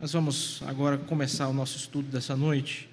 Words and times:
Nós 0.00 0.12
vamos 0.12 0.62
agora 0.64 0.96
começar 0.96 1.48
o 1.48 1.52
nosso 1.52 1.76
estudo 1.76 2.08
dessa 2.08 2.36
noite. 2.36 2.88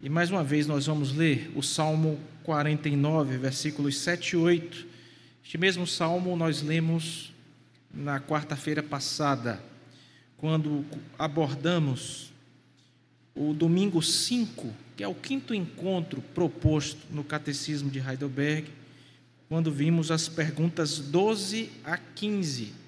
E 0.00 0.08
mais 0.08 0.30
uma 0.30 0.42
vez 0.42 0.66
nós 0.66 0.86
vamos 0.86 1.12
ler 1.14 1.52
o 1.54 1.62
Salmo 1.62 2.18
49, 2.42 3.36
versículos 3.36 3.98
7 3.98 4.30
e 4.30 4.36
8. 4.38 4.86
Este 5.44 5.58
mesmo 5.58 5.86
salmo 5.86 6.34
nós 6.34 6.62
lemos 6.62 7.34
na 7.92 8.18
quarta-feira 8.18 8.82
passada, 8.82 9.62
quando 10.38 10.86
abordamos 11.18 12.32
o 13.34 13.52
domingo 13.52 14.00
5, 14.00 14.72
que 14.96 15.04
é 15.04 15.08
o 15.08 15.14
quinto 15.14 15.54
encontro 15.54 16.22
proposto 16.34 17.02
no 17.10 17.22
Catecismo 17.22 17.90
de 17.90 17.98
Heidelberg, 17.98 18.70
quando 19.50 19.70
vimos 19.70 20.10
as 20.10 20.30
perguntas 20.30 20.98
12 20.98 21.70
a 21.84 21.98
15 21.98 22.80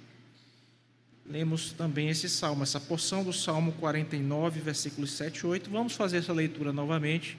lemos 1.26 1.72
também 1.72 2.08
esse 2.08 2.28
salmo, 2.28 2.62
essa 2.62 2.78
porção 2.78 3.24
do 3.24 3.32
Salmo 3.32 3.72
49, 3.72 4.60
versículos 4.60 5.12
7 5.12 5.38
e 5.38 5.46
8. 5.46 5.70
Vamos 5.70 5.94
fazer 5.94 6.18
essa 6.18 6.32
leitura 6.32 6.72
novamente, 6.72 7.38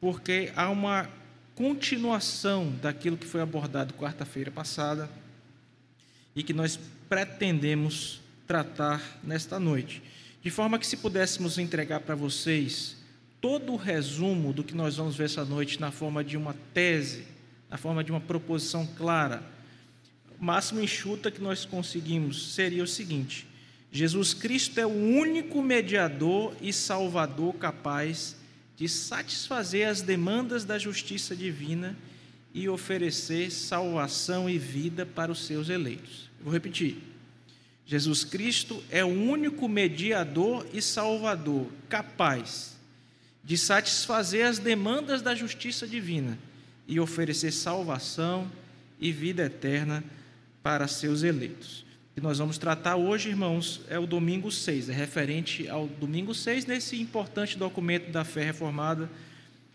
porque 0.00 0.52
há 0.54 0.68
uma 0.68 1.08
continuação 1.54 2.70
daquilo 2.82 3.16
que 3.16 3.26
foi 3.26 3.40
abordado 3.40 3.94
quarta-feira 3.94 4.50
passada 4.50 5.10
e 6.36 6.42
que 6.42 6.52
nós 6.52 6.78
pretendemos 7.08 8.20
tratar 8.46 9.02
nesta 9.24 9.58
noite. 9.58 10.02
De 10.42 10.50
forma 10.50 10.78
que, 10.78 10.86
se 10.86 10.96
pudéssemos 10.96 11.58
entregar 11.58 12.00
para 12.00 12.14
vocês 12.14 12.96
todo 13.40 13.72
o 13.72 13.76
resumo 13.76 14.52
do 14.52 14.62
que 14.62 14.74
nós 14.74 14.96
vamos 14.96 15.16
ver 15.16 15.24
essa 15.24 15.44
noite 15.44 15.80
na 15.80 15.90
forma 15.90 16.22
de 16.22 16.36
uma 16.36 16.54
tese, 16.72 17.24
na 17.68 17.76
forma 17.76 18.04
de 18.04 18.10
uma 18.10 18.20
proposição 18.20 18.86
clara, 18.86 19.42
máximo 20.40 20.80
enxuta 20.80 21.30
que 21.30 21.40
nós 21.40 21.64
conseguimos 21.64 22.54
seria 22.54 22.82
o 22.82 22.86
seguinte: 22.86 23.46
Jesus 23.90 24.34
Cristo 24.34 24.78
é 24.78 24.86
o 24.86 24.90
único 24.90 25.62
mediador 25.62 26.54
e 26.60 26.72
salvador 26.72 27.54
capaz 27.54 28.36
de 28.76 28.88
satisfazer 28.88 29.88
as 29.88 30.02
demandas 30.02 30.64
da 30.64 30.78
justiça 30.78 31.34
divina 31.34 31.96
e 32.54 32.68
oferecer 32.68 33.50
salvação 33.50 34.48
e 34.48 34.58
vida 34.58 35.04
para 35.04 35.32
os 35.32 35.46
seus 35.46 35.68
eleitos. 35.68 36.30
Vou 36.40 36.52
repetir. 36.52 36.96
Jesus 37.84 38.22
Cristo 38.22 38.82
é 38.90 39.02
o 39.02 39.08
único 39.08 39.66
mediador 39.66 40.66
e 40.72 40.82
salvador 40.82 41.66
capaz 41.88 42.76
de 43.42 43.56
satisfazer 43.56 44.44
as 44.44 44.58
demandas 44.58 45.22
da 45.22 45.34
justiça 45.34 45.86
divina 45.86 46.38
e 46.86 47.00
oferecer 47.00 47.50
salvação 47.50 48.50
e 49.00 49.10
vida 49.10 49.44
eterna 49.44 50.04
para 50.62 50.88
seus 50.88 51.22
eleitos. 51.22 51.84
que 52.14 52.20
nós 52.20 52.38
vamos 52.38 52.58
tratar 52.58 52.96
hoje, 52.96 53.28
irmãos, 53.28 53.80
é 53.88 53.98
o 53.98 54.06
domingo 54.06 54.50
6, 54.50 54.88
é 54.88 54.92
referente 54.92 55.68
ao 55.68 55.86
domingo 55.86 56.34
6, 56.34 56.66
nesse 56.66 57.00
importante 57.00 57.56
documento 57.56 58.10
da 58.10 58.24
fé 58.24 58.42
reformada, 58.42 59.08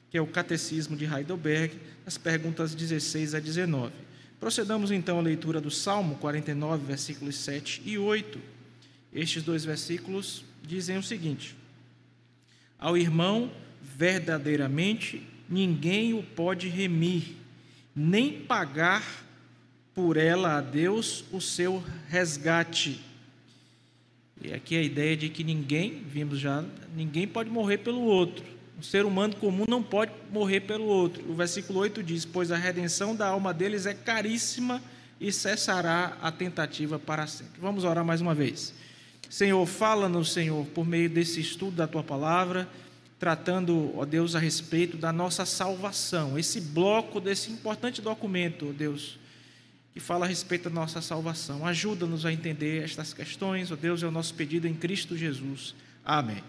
que 0.09 0.17
é 0.17 0.21
o 0.21 0.27
Catecismo 0.27 0.97
de 0.97 1.05
Heidelberg, 1.05 1.73
as 2.05 2.17
perguntas 2.17 2.75
16 2.75 3.33
a 3.33 3.39
19. 3.39 3.93
Procedamos 4.39 4.91
então 4.91 5.17
à 5.17 5.21
leitura 5.21 5.61
do 5.61 5.71
Salmo 5.71 6.15
49, 6.15 6.85
versículos 6.85 7.37
7 7.37 7.81
e 7.85 7.97
8. 7.97 8.39
Estes 9.13 9.41
dois 9.41 9.63
versículos 9.63 10.43
dizem 10.61 10.97
o 10.97 11.03
seguinte: 11.03 11.55
Ao 12.77 12.97
irmão, 12.97 13.49
verdadeiramente, 13.81 15.25
ninguém 15.49 16.13
o 16.13 16.21
pode 16.21 16.67
remir, 16.67 17.37
nem 17.95 18.41
pagar 18.41 19.23
por 19.95 20.17
ela 20.17 20.57
a 20.57 20.61
Deus 20.61 21.23
o 21.31 21.39
seu 21.39 21.83
resgate. 22.09 22.99
E 24.41 24.51
aqui 24.51 24.75
a 24.75 24.81
ideia 24.81 25.15
de 25.15 25.29
que 25.29 25.43
ninguém, 25.43 26.03
vimos 26.05 26.39
já, 26.39 26.63
ninguém 26.95 27.27
pode 27.27 27.49
morrer 27.49 27.77
pelo 27.77 28.01
outro. 28.01 28.43
Um 28.77 28.81
ser 28.81 29.05
humano 29.05 29.35
comum 29.35 29.65
não 29.67 29.83
pode 29.83 30.11
morrer 30.31 30.61
pelo 30.61 30.85
outro. 30.85 31.23
O 31.29 31.35
versículo 31.35 31.79
8 31.79 32.01
diz: 32.01 32.25
Pois 32.25 32.51
a 32.51 32.57
redenção 32.57 33.15
da 33.15 33.27
alma 33.27 33.53
deles 33.53 33.85
é 33.85 33.93
caríssima 33.93 34.81
e 35.21 35.31
cessará 35.31 36.17
a 36.21 36.31
tentativa 36.31 36.97
para 36.97 37.27
sempre. 37.27 37.61
Vamos 37.61 37.83
orar 37.83 38.03
mais 38.03 38.19
uma 38.19 38.33
vez. 38.33 38.73
Senhor, 39.29 39.65
fala-nos, 39.65 40.33
Senhor, 40.33 40.65
por 40.67 40.85
meio 40.85 41.09
desse 41.09 41.39
estudo 41.39 41.77
da 41.77 41.87
tua 41.87 42.03
palavra, 42.03 42.67
tratando, 43.17 43.97
ó 43.97 44.05
Deus, 44.05 44.35
a 44.35 44.39
respeito 44.39 44.97
da 44.97 45.13
nossa 45.13 45.45
salvação. 45.45 46.37
Esse 46.37 46.59
bloco 46.59 47.21
desse 47.21 47.51
importante 47.51 48.01
documento, 48.01 48.69
ó 48.69 48.73
Deus 48.73 49.22
que 49.93 49.99
fala 49.99 50.25
a 50.25 50.27
respeito 50.27 50.69
da 50.69 50.75
nossa 50.75 51.01
salvação. 51.01 51.65
Ajuda-nos 51.65 52.25
a 52.25 52.33
entender 52.33 52.83
estas 52.83 53.13
questões, 53.13 53.71
ó 53.71 53.75
Deus, 53.75 54.01
é 54.01 54.07
o 54.07 54.11
nosso 54.11 54.33
pedido 54.33 54.67
em 54.67 54.73
Cristo 54.73 55.15
Jesus. 55.15 55.75
Amém. 56.03 56.43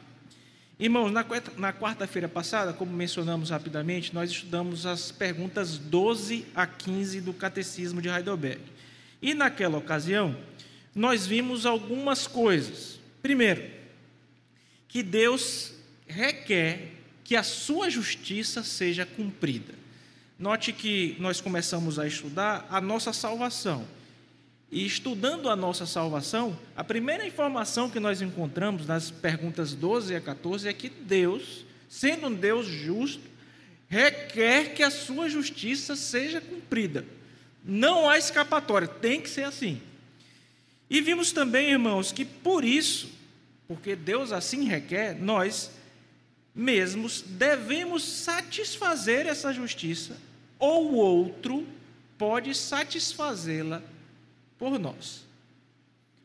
Irmãos, 0.78 1.12
na 1.12 1.72
quarta-feira 1.72 2.28
passada, 2.28 2.72
como 2.72 2.92
mencionamos 2.92 3.50
rapidamente, 3.50 4.14
nós 4.14 4.30
estudamos 4.30 4.86
as 4.86 5.12
perguntas 5.12 5.78
12 5.78 6.46
a 6.54 6.66
15 6.66 7.20
do 7.20 7.32
Catecismo 7.32 8.02
de 8.02 8.08
Heidelberg. 8.08 8.60
E 9.22 9.34
naquela 9.34 9.78
ocasião, 9.78 10.36
nós 10.94 11.26
vimos 11.26 11.64
algumas 11.64 12.26
coisas. 12.26 12.98
Primeiro, 13.22 13.62
que 14.88 15.02
Deus 15.02 15.74
requer 16.06 16.92
que 17.22 17.36
a 17.36 17.42
sua 17.42 17.88
justiça 17.88 18.62
seja 18.62 19.06
cumprida. 19.06 19.83
Note 20.44 20.74
que 20.74 21.16
nós 21.18 21.40
começamos 21.40 21.98
a 21.98 22.06
estudar 22.06 22.66
a 22.68 22.78
nossa 22.78 23.14
salvação. 23.14 23.88
E 24.70 24.84
estudando 24.84 25.48
a 25.48 25.56
nossa 25.56 25.86
salvação, 25.86 26.54
a 26.76 26.84
primeira 26.84 27.26
informação 27.26 27.88
que 27.88 27.98
nós 27.98 28.20
encontramos 28.20 28.86
nas 28.86 29.10
perguntas 29.10 29.72
12 29.72 30.14
a 30.14 30.20
14 30.20 30.68
é 30.68 30.72
que 30.74 30.90
Deus, 30.90 31.64
sendo 31.88 32.26
um 32.26 32.34
Deus 32.34 32.66
justo, 32.66 33.22
requer 33.88 34.74
que 34.74 34.82
a 34.82 34.90
sua 34.90 35.30
justiça 35.30 35.96
seja 35.96 36.42
cumprida. 36.42 37.06
Não 37.64 38.06
há 38.06 38.18
escapatória, 38.18 38.86
tem 38.86 39.22
que 39.22 39.30
ser 39.30 39.44
assim. 39.44 39.80
E 40.90 41.00
vimos 41.00 41.32
também, 41.32 41.70
irmãos, 41.70 42.12
que 42.12 42.26
por 42.26 42.66
isso, 42.66 43.08
porque 43.66 43.96
Deus 43.96 44.30
assim 44.30 44.64
requer, 44.64 45.18
nós 45.18 45.70
mesmos 46.54 47.22
devemos 47.26 48.04
satisfazer 48.04 49.26
essa 49.26 49.50
justiça, 49.50 50.18
ou 50.64 50.94
outro 50.94 51.66
pode 52.16 52.54
satisfazê-la 52.54 53.82
por 54.58 54.78
nós. 54.78 55.26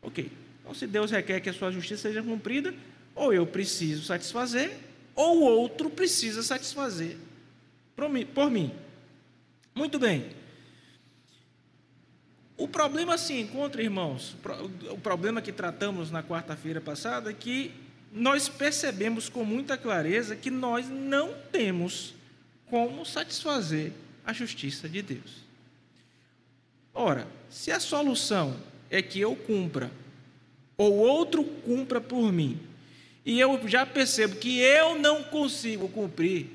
Ok. 0.02 0.32
Então, 0.62 0.74
se 0.74 0.88
Deus 0.88 1.12
requer 1.12 1.42
que 1.42 1.50
a 1.50 1.54
sua 1.54 1.72
justiça 1.72 2.04
seja 2.04 2.24
cumprida, 2.24 2.74
ou 3.14 3.34
eu 3.34 3.46
preciso 3.46 4.06
satisfazer, 4.06 4.78
ou 5.14 5.42
outro 5.42 5.90
precisa 5.90 6.42
satisfazer 6.42 7.18
por 7.98 8.50
mim. 8.50 8.72
Muito 9.76 10.00
bem. 10.00 10.28
O 12.56 12.66
problema 12.66 13.18
se 13.18 13.34
encontra, 13.34 13.84
irmãos, 13.84 14.38
o 14.90 14.98
problema 14.98 15.42
que 15.42 15.52
tratamos 15.52 16.12
na 16.12 16.24
quarta-feira 16.24 16.80
passada 16.80 17.30
é 17.30 17.34
que 17.34 17.74
nós 18.14 18.48
percebemos 18.48 19.28
com 19.28 19.44
muita 19.44 19.78
clareza 19.78 20.34
que 20.34 20.50
nós 20.50 20.88
não 20.88 21.34
temos 21.52 22.14
como 22.70 23.06
satisfazer 23.06 23.92
a 24.30 24.34
justiça 24.34 24.88
de 24.88 25.02
Deus. 25.02 25.44
Ora, 26.94 27.28
se 27.50 27.72
a 27.72 27.80
solução 27.80 28.56
é 28.90 29.02
que 29.02 29.20
eu 29.20 29.36
cumpra, 29.36 29.92
ou 30.78 30.96
outro 30.98 31.44
cumpra 31.44 32.00
por 32.00 32.32
mim, 32.32 32.60
e 33.26 33.40
eu 33.40 33.68
já 33.68 33.86
percebo 33.86 34.38
que 34.38 34.60
eu 34.60 34.98
não 34.98 35.24
consigo 35.24 35.88
cumprir 35.90 36.48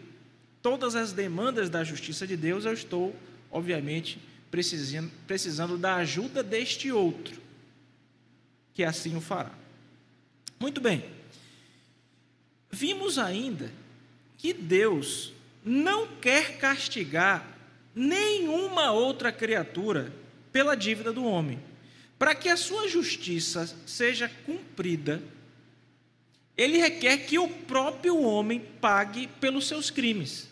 todas 0.62 0.96
as 0.96 1.12
demandas 1.12 1.68
da 1.68 1.84
justiça 1.84 2.26
de 2.26 2.36
Deus, 2.36 2.64
eu 2.64 2.72
estou, 2.72 3.14
obviamente, 3.50 4.18
precisando, 4.50 5.10
precisando 5.26 5.76
da 5.76 5.96
ajuda 5.96 6.42
deste 6.42 6.90
outro, 6.90 7.40
que 8.72 8.82
assim 8.82 9.16
o 9.16 9.20
fará. 9.20 9.52
Muito 10.58 10.80
bem. 10.80 11.04
Vimos 12.70 13.18
ainda 13.18 13.70
que 14.38 14.52
Deus 14.52 15.32
não 15.64 16.06
quer 16.06 16.58
castigar 16.58 17.53
nenhuma 17.94 18.90
outra 18.90 19.30
criatura 19.30 20.12
pela 20.52 20.74
dívida 20.74 21.12
do 21.12 21.24
homem. 21.24 21.60
Para 22.18 22.34
que 22.34 22.48
a 22.48 22.56
sua 22.56 22.88
justiça 22.88 23.66
seja 23.86 24.30
cumprida, 24.46 25.22
ele 26.56 26.78
requer 26.78 27.18
que 27.18 27.38
o 27.38 27.48
próprio 27.48 28.20
homem 28.20 28.60
pague 28.80 29.26
pelos 29.40 29.66
seus 29.66 29.90
crimes, 29.90 30.48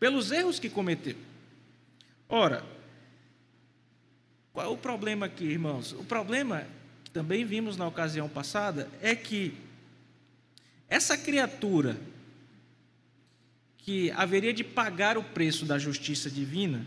pelos 0.00 0.32
erros 0.32 0.58
que 0.58 0.70
cometeu. 0.70 1.16
Ora, 2.28 2.64
qual 4.52 4.66
é 4.66 4.68
o 4.70 4.76
problema 4.76 5.26
aqui, 5.26 5.44
irmãos? 5.44 5.92
O 5.92 6.04
problema, 6.04 6.66
também 7.12 7.44
vimos 7.44 7.76
na 7.76 7.86
ocasião 7.86 8.28
passada, 8.28 8.88
é 9.02 9.14
que 9.14 9.54
essa 10.88 11.16
criatura 11.16 11.96
que 13.86 14.10
haveria 14.10 14.52
de 14.52 14.64
pagar 14.64 15.16
o 15.16 15.22
preço 15.22 15.64
da 15.64 15.78
justiça 15.78 16.28
divina, 16.28 16.84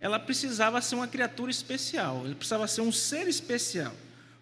ela 0.00 0.18
precisava 0.18 0.80
ser 0.80 0.94
uma 0.94 1.06
criatura 1.06 1.50
especial, 1.50 2.22
ela 2.24 2.34
precisava 2.34 2.66
ser 2.66 2.80
um 2.80 2.90
ser 2.90 3.28
especial, 3.28 3.94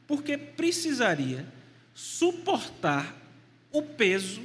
porque 0.06 0.38
precisaria 0.38 1.44
suportar 1.92 3.12
o 3.72 3.82
peso 3.82 4.40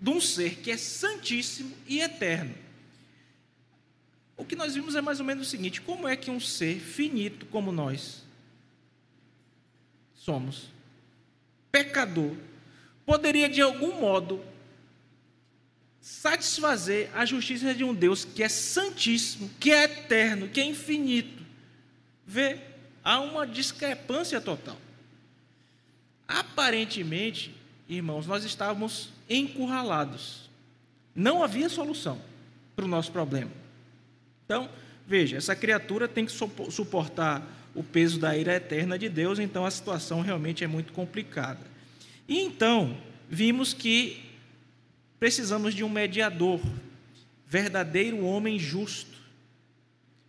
de 0.00 0.10
um 0.10 0.20
ser 0.20 0.56
que 0.56 0.72
é 0.72 0.76
santíssimo 0.76 1.72
e 1.86 2.00
eterno. 2.00 2.56
O 4.36 4.44
que 4.44 4.56
nós 4.56 4.74
vimos 4.74 4.96
é 4.96 5.00
mais 5.00 5.20
ou 5.20 5.26
menos 5.26 5.46
o 5.46 5.50
seguinte: 5.50 5.80
como 5.80 6.08
é 6.08 6.16
que 6.16 6.28
um 6.28 6.40
ser 6.40 6.80
finito 6.80 7.46
como 7.46 7.70
nós 7.70 8.24
somos, 10.16 10.70
pecador, 11.70 12.34
poderia 13.06 13.48
de 13.48 13.62
algum 13.62 14.00
modo 14.00 14.49
satisfazer 16.00 17.10
a 17.14 17.24
justiça 17.24 17.74
de 17.74 17.84
um 17.84 17.94
Deus 17.94 18.24
que 18.24 18.42
é 18.42 18.48
santíssimo, 18.48 19.50
que 19.60 19.70
é 19.70 19.84
eterno, 19.84 20.48
que 20.48 20.60
é 20.60 20.64
infinito? 20.64 21.42
Vê, 22.26 22.58
há 23.04 23.20
uma 23.20 23.46
discrepância 23.46 24.40
total. 24.40 24.78
Aparentemente, 26.26 27.54
irmãos, 27.88 28.26
nós 28.26 28.44
estávamos 28.44 29.10
encurralados. 29.28 30.48
Não 31.14 31.42
havia 31.42 31.68
solução 31.68 32.20
para 32.76 32.84
o 32.84 32.88
nosso 32.88 33.10
problema. 33.10 33.50
Então, 34.44 34.68
veja, 35.06 35.36
essa 35.36 35.56
criatura 35.56 36.08
tem 36.08 36.24
que 36.24 36.32
suportar 36.32 37.44
o 37.74 37.82
peso 37.82 38.18
da 38.18 38.36
ira 38.36 38.54
eterna 38.54 38.98
de 38.98 39.08
Deus, 39.08 39.38
então 39.38 39.64
a 39.64 39.70
situação 39.70 40.20
realmente 40.20 40.64
é 40.64 40.66
muito 40.66 40.92
complicada. 40.92 41.60
E 42.28 42.40
então, 42.40 42.96
vimos 43.28 43.72
que 43.72 44.29
precisamos 45.20 45.74
de 45.74 45.84
um 45.84 45.88
mediador, 45.88 46.58
verdadeiro 47.46 48.24
homem 48.24 48.58
justo. 48.58 49.18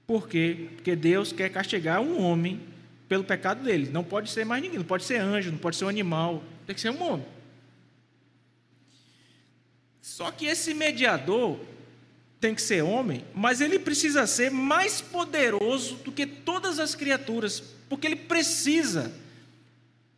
Por 0.05 0.27
quê? 0.27 0.67
Porque 0.75 0.95
Deus 0.97 1.31
quer 1.31 1.49
castigar 1.49 2.01
um 2.01 2.21
homem 2.21 2.59
pelo 3.07 3.23
pecado 3.23 3.63
dele. 3.63 3.89
Não 3.89 4.03
pode 4.03 4.29
ser 4.29 4.45
mais 4.45 4.61
ninguém, 4.61 4.77
não 4.77 4.85
pode 4.85 5.05
ser 5.05 5.17
anjo, 5.17 5.49
não 5.49 5.57
pode 5.57 5.77
ser 5.77 5.85
um 5.85 5.89
animal, 5.89 6.43
tem 6.67 6.75
que 6.75 6.81
ser 6.81 6.89
um 6.89 7.01
homem. 7.01 7.25
Só 10.01 10.29
que 10.29 10.45
esse 10.45 10.73
mediador 10.73 11.57
tem 12.41 12.53
que 12.53 12.61
ser 12.61 12.81
homem, 12.83 13.23
mas 13.33 13.61
ele 13.61 13.79
precisa 13.79 14.27
ser 14.27 14.51
mais 14.51 14.99
poderoso 14.99 15.95
do 15.97 16.11
que 16.11 16.25
todas 16.25 16.79
as 16.79 16.95
criaturas, 16.95 17.63
porque 17.87 18.07
ele 18.07 18.15
precisa 18.15 19.13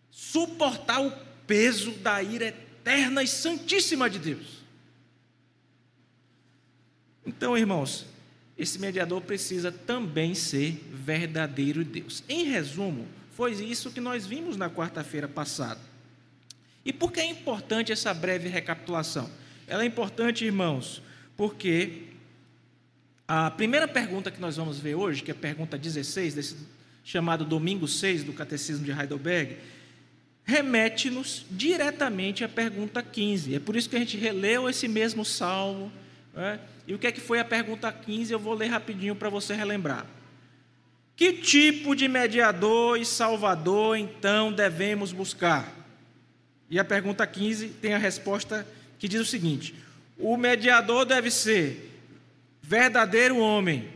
suportar 0.10 1.00
o 1.02 1.12
peso 1.46 1.92
da 1.92 2.24
ira 2.24 2.48
eterna 2.48 3.22
e 3.22 3.28
santíssima 3.28 4.10
de 4.10 4.18
Deus. 4.18 4.63
Então, 7.36 7.58
irmãos, 7.58 8.06
esse 8.58 8.80
mediador 8.80 9.22
precisa 9.22 9.72
também 9.72 10.36
ser 10.36 10.80
verdadeiro 10.94 11.84
Deus. 11.84 12.24
Em 12.30 12.46
resumo, 12.46 13.08
foi 13.32 13.52
isso 13.54 13.92
que 13.92 14.00
nós 14.00 14.26
vimos 14.26 14.56
na 14.56 14.70
quarta-feira 14.70 15.28
passada. 15.28 15.80
E 16.86 16.94
por 16.94 17.12
que 17.12 17.20
é 17.20 17.26
importante 17.26 17.92
essa 17.92 18.14
breve 18.14 18.48
recapitulação? 18.48 19.30
Ela 19.68 19.84
é 19.84 19.86
importante, 19.86 20.46
irmãos, 20.46 21.02
porque 21.36 22.04
a 23.28 23.50
primeira 23.50 23.88
pergunta 23.88 24.30
que 24.30 24.40
nós 24.40 24.58
vamos 24.58 24.80
ver 24.80 24.96
hoje, 24.96 25.24
que 25.24 25.32
é 25.32 25.34
a 25.34 25.38
pergunta 25.38 25.78
16, 25.78 26.34
desse 26.36 26.58
chamado 27.04 27.44
Domingo 27.44 27.88
6 27.88 28.24
do 28.24 28.34
Catecismo 28.34 28.86
de 28.86 28.92
Heidelberg, 28.92 29.58
remete-nos 30.44 31.46
diretamente 31.50 32.44
à 32.44 32.50
pergunta 32.50 33.02
15. 33.02 33.56
É 33.56 33.60
por 33.60 33.76
isso 33.76 33.90
que 33.90 33.96
a 33.96 34.00
gente 34.00 34.18
releu 34.18 34.70
esse 34.70 34.88
mesmo 34.88 35.26
salmo. 35.26 35.92
Né? 36.34 36.60
E 36.88 36.94
o 36.94 37.00
que 37.00 37.08
é 37.08 37.12
que 37.12 37.22
foi 37.22 37.40
a 37.40 37.46
pergunta 37.46 37.92
15? 37.92 38.34
Eu 38.34 38.40
vou 38.40 38.54
ler 38.54 38.68
rapidinho 38.68 39.16
para 39.16 39.30
você 39.30 39.54
relembrar. 39.54 40.06
Que 41.16 41.34
tipo 41.34 41.96
de 41.96 42.08
mediador 42.08 43.00
e 43.00 43.06
salvador 43.06 43.98
então 43.98 44.52
devemos 44.52 45.12
buscar? 45.12 45.72
E 46.70 46.80
a 46.80 46.84
pergunta 46.84 47.26
15 47.26 47.68
tem 47.70 47.94
a 47.94 48.00
resposta 48.00 48.68
que 48.98 49.08
diz 49.08 49.22
o 49.22 49.26
seguinte: 49.26 49.76
o 50.18 50.36
mediador 50.36 51.06
deve 51.06 51.30
ser 51.30 51.92
verdadeiro 52.62 53.38
homem, 53.38 53.90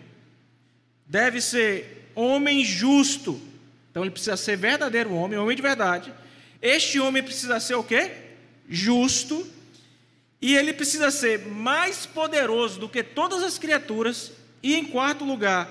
deve 1.07 1.41
ser 1.41 2.11
homem 2.13 2.63
justo. 2.63 3.41
Então 3.89 4.03
ele 4.03 4.11
precisa 4.11 4.37
ser 4.37 4.55
verdadeiro 4.55 5.11
homem, 5.11 5.39
homem 5.39 5.55
de 5.55 5.61
verdade. 5.61 6.13
Este 6.61 6.99
homem 6.99 7.23
precisa 7.23 7.59
ser 7.59 7.75
o 7.75 7.83
quê? 7.83 8.11
Justo. 8.69 9.56
E 10.41 10.55
ele 10.55 10.73
precisa 10.73 11.09
ser 11.09 11.47
mais 11.47 12.05
poderoso 12.05 12.79
do 12.79 12.89
que 12.89 13.03
todas 13.03 13.43
as 13.43 13.57
criaturas. 13.57 14.31
E 14.61 14.75
em 14.75 14.85
quarto 14.85 15.25
lugar, 15.25 15.69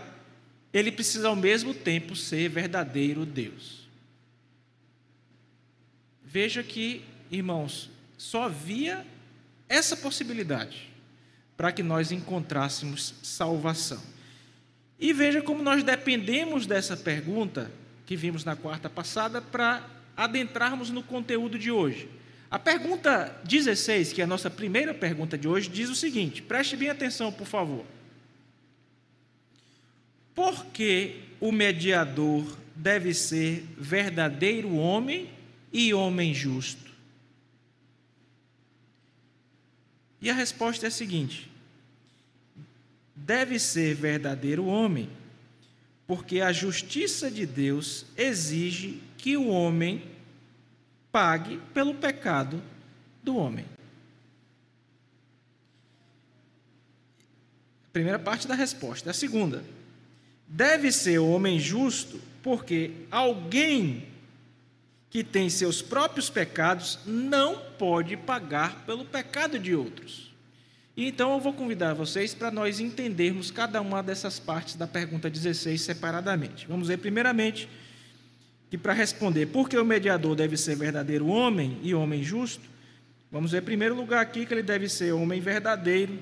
ele 0.73 0.91
precisa 0.91 1.29
ao 1.29 1.37
mesmo 1.37 1.73
tempo 1.73 2.17
ser 2.17 2.49
verdadeiro 2.49 3.25
Deus. 3.25 3.89
Veja 6.25 6.63
que, 6.63 7.05
irmãos, 7.31 7.91
só 8.19 8.45
havia 8.45 9.07
essa 9.69 9.97
possibilidade 9.97 10.91
para 11.57 11.73
que 11.73 11.83
nós 11.83 12.13
encontrássemos 12.13 13.15
salvação. 13.23 14.03
E 14.99 15.13
veja 15.13 15.41
como 15.43 15.63
nós 15.63 15.83
dependemos 15.83 16.67
dessa 16.67 16.97
pergunta 16.97 17.71
que 18.05 18.17
vimos 18.17 18.45
na 18.45 18.57
quarta 18.57 18.89
passada 18.89 19.41
para 19.41 19.85
adentrarmos 20.17 20.91
no 20.91 21.03
conteúdo 21.03 21.59
de 21.59 21.71
hoje. 21.71 22.09
A 22.51 22.59
pergunta 22.59 23.41
16, 23.45 24.13
que 24.13 24.21
é 24.21 24.25
a 24.25 24.27
nossa 24.27 24.49
primeira 24.49 24.95
pergunta 24.95 25.37
de 25.37 25.49
hoje, 25.49 25.69
diz 25.69 25.91
o 25.91 25.97
seguinte: 25.97 26.43
preste 26.43 26.77
bem 26.77 26.89
atenção, 26.89 27.33
por 27.33 27.47
favor. 27.47 27.85
Por 30.35 30.67
que 30.67 31.23
o 31.41 31.51
mediador 31.51 32.45
deve 32.75 33.15
ser 33.15 33.65
verdadeiro 33.77 34.75
homem 34.77 35.31
e 35.73 35.93
homem 35.93 36.33
justo? 36.33 36.87
E 40.21 40.31
a 40.31 40.35
resposta 40.35 40.87
é 40.87 40.89
a 40.89 40.93
seguinte: 40.93 41.51
deve 43.15 43.59
ser 43.59 43.95
verdadeiro 43.95 44.67
homem, 44.67 45.11
porque 46.07 46.41
a 46.41 46.53
justiça 46.53 47.29
de 47.29 47.45
Deus 47.45 48.07
exige 48.17 49.03
que 49.19 49.37
o 49.37 49.49
homem 49.49 50.16
pague 51.17 51.59
pelo 51.73 51.95
pecado 51.95 52.63
do 53.23 53.39
homem. 53.39 53.65
Primeira 57.91 58.19
parte 58.19 58.47
da 58.47 58.55
resposta. 58.55 59.13
A 59.13 59.15
segunda, 59.15 59.65
deve 60.47 60.93
ser 60.93 61.19
o 61.19 61.31
homem 61.31 61.59
justo, 61.59 62.21
porque 62.43 62.91
alguém 63.11 64.07
que 65.09 65.25
tem 65.25 65.49
seus 65.49 65.81
próprios 65.81 66.29
pecados 66.29 66.99
não 67.07 67.63
pode 67.79 68.15
pagar 68.19 68.85
pelo 68.85 69.07
pecado 69.07 69.59
de 69.59 69.75
outros. 69.75 70.35
E 70.95 71.07
então 71.07 71.33
eu 71.33 71.41
vou 71.41 71.55
convidar 71.55 71.95
vocês 71.95 72.35
para 72.35 72.51
nós 72.51 72.79
entendermos 72.79 73.51
cada 73.51 73.81
uma 73.81 74.03
dessas 74.03 74.39
partes 74.39 74.75
da 74.75 74.87
pergunta 74.87 75.31
16 75.31 75.81
separadamente. 75.81 76.67
Vamos 76.67 76.89
ver 76.89 76.99
primeiramente 76.99 77.67
que 78.71 78.79
para 78.79 78.93
responder 78.93 79.47
por 79.47 79.69
que 79.69 79.79
o 79.79 79.85
mediador 79.85 80.35
deve 80.35 80.57
ser 80.57 80.77
verdadeiro 80.77 81.27
homem 81.27 81.79
e 81.83 81.95
homem 81.95 82.23
justo, 82.23 82.63
vamos 83.31 83.53
ver 83.53 83.63
em 83.63 83.65
primeiro 83.65 83.95
lugar 83.95 84.21
aqui 84.21 84.45
que 84.45 84.53
ele 84.53 84.63
deve 84.63 84.89
ser 84.89 85.13
homem 85.13 85.41
verdadeiro. 85.41 86.19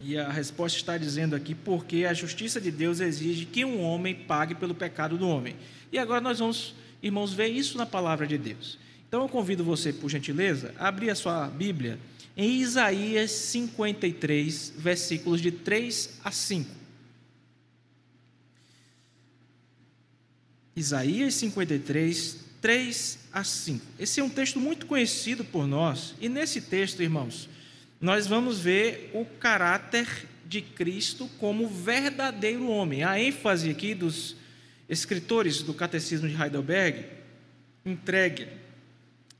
E 0.00 0.18
a 0.18 0.30
resposta 0.30 0.78
está 0.78 0.98
dizendo 0.98 1.36
aqui 1.36 1.54
porque 1.54 2.04
a 2.04 2.14
justiça 2.14 2.60
de 2.60 2.70
Deus 2.70 3.00
exige 3.00 3.44
que 3.44 3.64
um 3.64 3.80
homem 3.82 4.14
pague 4.14 4.54
pelo 4.54 4.74
pecado 4.74 5.16
do 5.16 5.28
homem. 5.28 5.54
E 5.92 5.98
agora 5.98 6.20
nós 6.20 6.38
vamos 6.38 6.74
irmãos, 7.02 7.34
ver 7.34 7.48
isso 7.48 7.76
na 7.76 7.84
palavra 7.84 8.26
de 8.26 8.38
Deus. 8.38 8.78
Então 9.08 9.22
eu 9.22 9.28
convido 9.28 9.64
você, 9.64 9.92
por 9.92 10.08
gentileza, 10.08 10.72
a 10.78 10.88
abrir 10.88 11.10
a 11.10 11.14
sua 11.14 11.48
Bíblia 11.48 11.98
em 12.36 12.60
Isaías 12.60 13.30
53, 13.30 14.74
versículos 14.78 15.40
de 15.40 15.50
3 15.50 16.20
a 16.24 16.30
5. 16.30 16.81
Isaías 20.74 21.34
53, 21.34 22.38
3 22.60 23.18
a 23.32 23.44
5. 23.44 23.86
Esse 23.98 24.20
é 24.20 24.24
um 24.24 24.30
texto 24.30 24.58
muito 24.58 24.86
conhecido 24.86 25.44
por 25.44 25.66
nós, 25.66 26.14
e 26.20 26.28
nesse 26.28 26.60
texto, 26.60 27.02
irmãos, 27.02 27.48
nós 28.00 28.26
vamos 28.26 28.58
ver 28.58 29.10
o 29.14 29.24
caráter 29.24 30.06
de 30.46 30.60
Cristo 30.60 31.28
como 31.38 31.68
verdadeiro 31.68 32.68
homem. 32.68 33.04
A 33.04 33.18
ênfase 33.20 33.70
aqui 33.70 33.94
dos 33.94 34.36
escritores 34.88 35.62
do 35.62 35.72
Catecismo 35.72 36.28
de 36.28 36.34
Heidelberg, 36.34 37.06
entregue, 37.84 38.48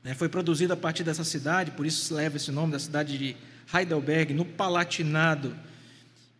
né, 0.03 0.13
foi 0.13 0.27
produzido 0.27 0.73
a 0.73 0.77
partir 0.77 1.03
dessa 1.03 1.23
cidade, 1.23 1.71
por 1.71 1.85
isso 1.85 2.13
leva 2.13 2.37
esse 2.37 2.51
nome 2.51 2.71
da 2.71 2.79
cidade 2.79 3.17
de 3.17 3.37
Heidelberg, 3.73 4.33
no 4.33 4.45
Palatinado, 4.45 5.55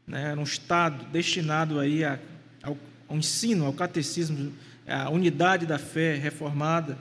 né, 0.05 0.31
era 0.31 0.39
um 0.39 0.43
estado 0.43 1.05
destinado 1.05 1.79
aí 1.79 2.03
a, 2.03 2.19
ao, 2.61 2.77
ao 3.07 3.17
ensino, 3.17 3.65
ao 3.65 3.73
catecismo, 3.73 4.53
à 4.87 5.09
unidade 5.09 5.65
da 5.65 5.77
fé 5.77 6.15
reformada, 6.15 6.97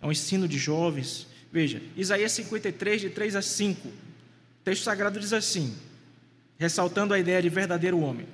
ao 0.00 0.12
ensino 0.12 0.46
de 0.46 0.58
jovens. 0.58 1.26
Veja, 1.52 1.80
Isaías 1.96 2.32
53, 2.32 3.00
de 3.00 3.10
3 3.10 3.36
a 3.36 3.42
5, 3.42 3.88
o 3.88 3.92
texto 4.64 4.82
sagrado 4.82 5.18
diz 5.18 5.32
assim, 5.32 5.74
ressaltando 6.58 7.14
a 7.14 7.18
ideia 7.18 7.40
de 7.40 7.48
verdadeiro 7.48 7.98
homem 8.00 8.26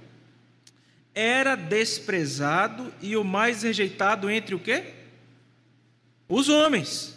era 1.15 1.55
desprezado 1.55 2.93
e 3.01 3.17
o 3.17 3.25
mais 3.25 3.63
rejeitado 3.63 4.31
entre 4.31 4.55
o 4.55 4.59
quê? 4.59 4.95
Os 6.29 6.49
homens. 6.49 7.15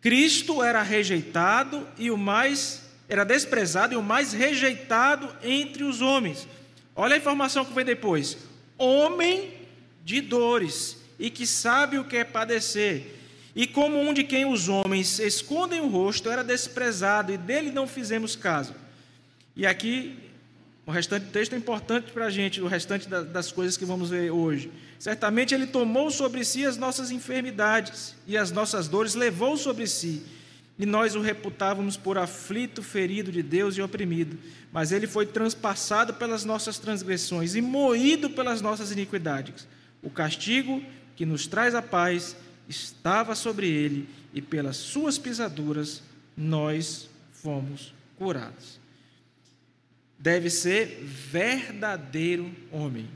Cristo 0.00 0.62
era 0.62 0.82
rejeitado 0.82 1.86
e 1.96 2.10
o 2.10 2.18
mais 2.18 2.82
era 3.08 3.24
desprezado 3.24 3.94
e 3.94 3.96
o 3.96 4.02
mais 4.02 4.32
rejeitado 4.32 5.34
entre 5.42 5.84
os 5.84 6.00
homens. 6.00 6.48
Olha 6.96 7.14
a 7.14 7.18
informação 7.18 7.64
que 7.64 7.72
vem 7.72 7.84
depois. 7.84 8.36
Homem 8.76 9.52
de 10.04 10.20
dores 10.20 10.98
e 11.18 11.30
que 11.30 11.46
sabe 11.46 11.98
o 11.98 12.04
que 12.04 12.16
é 12.16 12.24
padecer. 12.24 13.20
E 13.56 13.66
como 13.66 13.98
um 13.98 14.12
de 14.12 14.24
quem 14.24 14.44
os 14.44 14.68
homens 14.68 15.18
escondem 15.18 15.80
o 15.80 15.88
rosto, 15.88 16.28
era 16.28 16.42
desprezado 16.42 17.32
e 17.32 17.38
dele 17.38 17.70
não 17.70 17.86
fizemos 17.86 18.36
caso. 18.36 18.74
E 19.56 19.64
aqui, 19.64 20.16
o 20.84 20.90
restante 20.90 21.26
do 21.26 21.30
texto 21.30 21.54
é 21.54 21.56
importante 21.56 22.10
para 22.10 22.26
a 22.26 22.30
gente, 22.30 22.60
o 22.60 22.66
restante 22.66 23.08
das 23.08 23.52
coisas 23.52 23.76
que 23.76 23.84
vamos 23.84 24.10
ver 24.10 24.30
hoje. 24.30 24.70
Certamente 24.98 25.54
ele 25.54 25.66
tomou 25.66 26.10
sobre 26.10 26.44
si 26.44 26.66
as 26.66 26.76
nossas 26.76 27.10
enfermidades 27.10 28.16
e 28.26 28.36
as 28.36 28.50
nossas 28.50 28.88
dores 28.88 29.14
levou 29.14 29.56
sobre 29.56 29.86
si. 29.86 30.22
E 30.76 30.84
nós 30.84 31.14
o 31.14 31.20
reputávamos 31.20 31.96
por 31.96 32.18
aflito, 32.18 32.82
ferido 32.82 33.30
de 33.30 33.42
Deus 33.42 33.76
e 33.76 33.82
oprimido. 33.82 34.36
Mas 34.72 34.90
ele 34.90 35.06
foi 35.06 35.24
transpassado 35.24 36.14
pelas 36.14 36.44
nossas 36.44 36.78
transgressões 36.78 37.54
e 37.54 37.60
moído 37.60 38.28
pelas 38.28 38.60
nossas 38.60 38.90
iniquidades. 38.90 39.68
O 40.04 40.10
castigo 40.10 40.82
que 41.16 41.24
nos 41.24 41.46
traz 41.46 41.74
a 41.74 41.82
paz 41.82 42.36
estava 42.68 43.34
sobre 43.34 43.68
ele, 43.68 44.08
e 44.32 44.42
pelas 44.42 44.76
suas 44.76 45.16
pisaduras 45.18 46.02
nós 46.36 47.08
fomos 47.32 47.94
curados. 48.16 48.78
Deve 50.18 50.50
ser 50.50 51.04
verdadeiro 51.04 52.50
homem. 52.70 53.08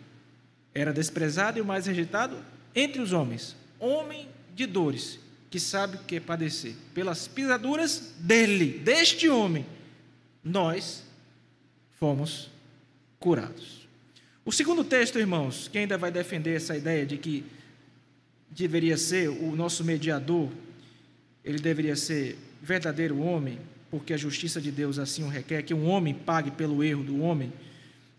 Era 0.75 0.92
desprezado 0.92 1.59
e 1.59 1.61
o 1.61 1.64
mais 1.64 1.87
rejeitado 1.87 2.37
entre 2.75 3.00
os 3.00 3.12
homens, 3.12 3.57
homem 3.78 4.28
de 4.54 4.66
dores, 4.66 5.18
que 5.50 5.59
sabe 5.59 5.97
o 5.97 6.04
que 6.04 6.16
é 6.16 6.21
padecer. 6.21 6.75
Pelas 6.95 7.26
pisaduras 7.26 8.12
dele, 8.18 8.78
deste 8.78 9.28
homem, 9.28 9.66
nós 10.45 11.02
fomos 11.99 12.50
curados. 13.18 13.88
O 14.49 14.50
segundo 14.50 14.83
texto, 14.83 15.19
irmãos, 15.19 15.69
que 15.69 15.76
ainda 15.76 15.99
vai 15.99 16.11
defender 16.11 16.57
essa 16.57 16.75
ideia 16.75 17.05
de 17.05 17.19
que 17.19 17.45
deveria 18.49 18.97
ser 18.97 19.28
o 19.28 19.55
nosso 19.55 19.85
mediador, 19.85 20.49
ele 21.45 21.59
deveria 21.59 21.95
ser 21.95 22.38
verdadeiro 22.62 23.21
homem, 23.21 23.59
porque 23.90 24.14
a 24.14 24.17
justiça 24.17 24.59
de 24.59 24.73
Deus 24.73 24.99
assim 24.99 25.23
o 25.23 25.28
requer, 25.28 25.61
que 25.64 25.75
um 25.75 25.87
homem 25.87 26.14
pague 26.14 26.50
pelo 26.50 26.83
erro 26.83 27.05
do 27.05 27.21
homem, 27.21 27.52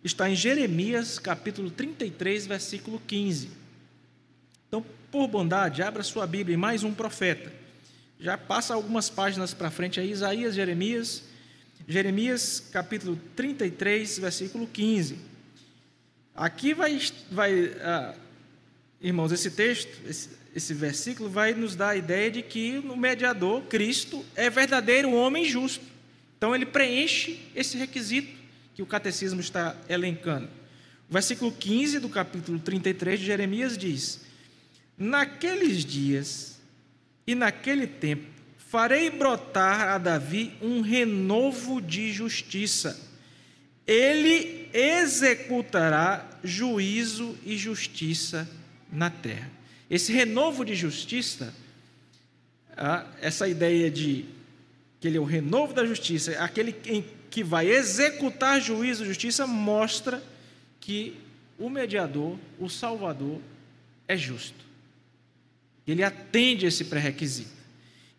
está 0.03 0.29
em 0.29 0.35
Jeremias 0.35 1.17
capítulo 1.17 1.71
33, 1.71 2.45
versículo 2.45 3.01
15. 3.07 3.49
Então, 4.67 4.85
por 5.11 5.27
bondade, 5.27 5.81
abra 5.81 6.03
sua 6.03 6.27
Bíblia 6.27 6.53
em 6.53 6.59
mais 6.59 6.83
um 6.83 6.93
profeta. 6.93 7.51
Já 8.19 8.37
passa 8.37 8.75
algumas 8.75 9.09
páginas 9.09 9.51
para 9.51 9.71
frente 9.71 9.99
aí, 9.99 10.11
Isaías, 10.11 10.53
Jeremias. 10.53 11.23
Jeremias 11.87 12.59
capítulo 12.71 13.19
33, 13.35 14.19
versículo 14.19 14.67
15. 14.67 15.28
Aqui 16.39 16.73
vai, 16.73 16.97
vai 17.29 17.73
ah, 17.81 18.15
Irmãos, 19.01 19.33
esse 19.33 19.51
texto, 19.51 19.89
esse, 20.07 20.29
esse 20.55 20.73
versículo 20.73 21.29
vai 21.29 21.53
nos 21.53 21.75
dar 21.75 21.89
a 21.89 21.95
ideia 21.97 22.31
de 22.31 22.41
que 22.41 22.77
o 22.79 22.95
mediador, 22.95 23.63
Cristo, 23.63 24.25
é 24.35 24.49
verdadeiro 24.49 25.11
homem 25.11 25.43
justo. 25.43 25.83
Então 26.37 26.55
ele 26.55 26.65
preenche 26.65 27.39
esse 27.53 27.77
requisito 27.77 28.37
que 28.73 28.81
o 28.81 28.85
catecismo 28.85 29.41
está 29.41 29.75
elencando. 29.89 30.47
O 31.09 31.13
versículo 31.13 31.51
15 31.51 31.99
do 31.99 32.07
capítulo 32.07 32.57
33 32.57 33.19
de 33.19 33.25
Jeremias 33.25 33.77
diz: 33.77 34.21
Naqueles 34.97 35.83
dias 35.83 36.57
e 37.27 37.35
naquele 37.35 37.85
tempo 37.85 38.27
farei 38.57 39.09
brotar 39.09 39.89
a 39.89 39.97
Davi 39.97 40.53
um 40.61 40.79
renovo 40.79 41.81
de 41.81 42.13
justiça. 42.13 43.08
Ele 43.89 44.69
executará 44.71 46.29
juízo 46.43 47.35
e 47.43 47.57
justiça 47.57 48.47
na 48.91 49.09
terra. 49.09 49.49
Esse 49.89 50.13
renovo 50.13 50.63
de 50.63 50.75
justiça, 50.75 51.51
essa 53.19 53.47
ideia 53.47 53.89
de 53.89 54.25
que 54.99 55.07
ele 55.07 55.17
é 55.17 55.19
o 55.19 55.23
renovo 55.23 55.73
da 55.73 55.87
justiça, 55.87 56.39
aquele 56.39 56.71
que 57.31 57.43
vai 57.43 57.67
executar 57.67 58.61
juízo 58.61 59.03
e 59.03 59.07
justiça, 59.07 59.47
mostra 59.47 60.21
que 60.79 61.19
o 61.57 61.67
mediador, 61.67 62.37
o 62.59 62.69
salvador, 62.69 63.41
é 64.07 64.15
justo. 64.15 64.63
Ele 65.87 66.03
atende 66.03 66.67
esse 66.67 66.85
pré-requisito. 66.85 67.57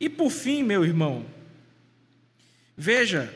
E 0.01 0.09
por 0.09 0.31
fim, 0.31 0.65
meu 0.65 0.85
irmão, 0.85 1.25
veja 2.77 3.33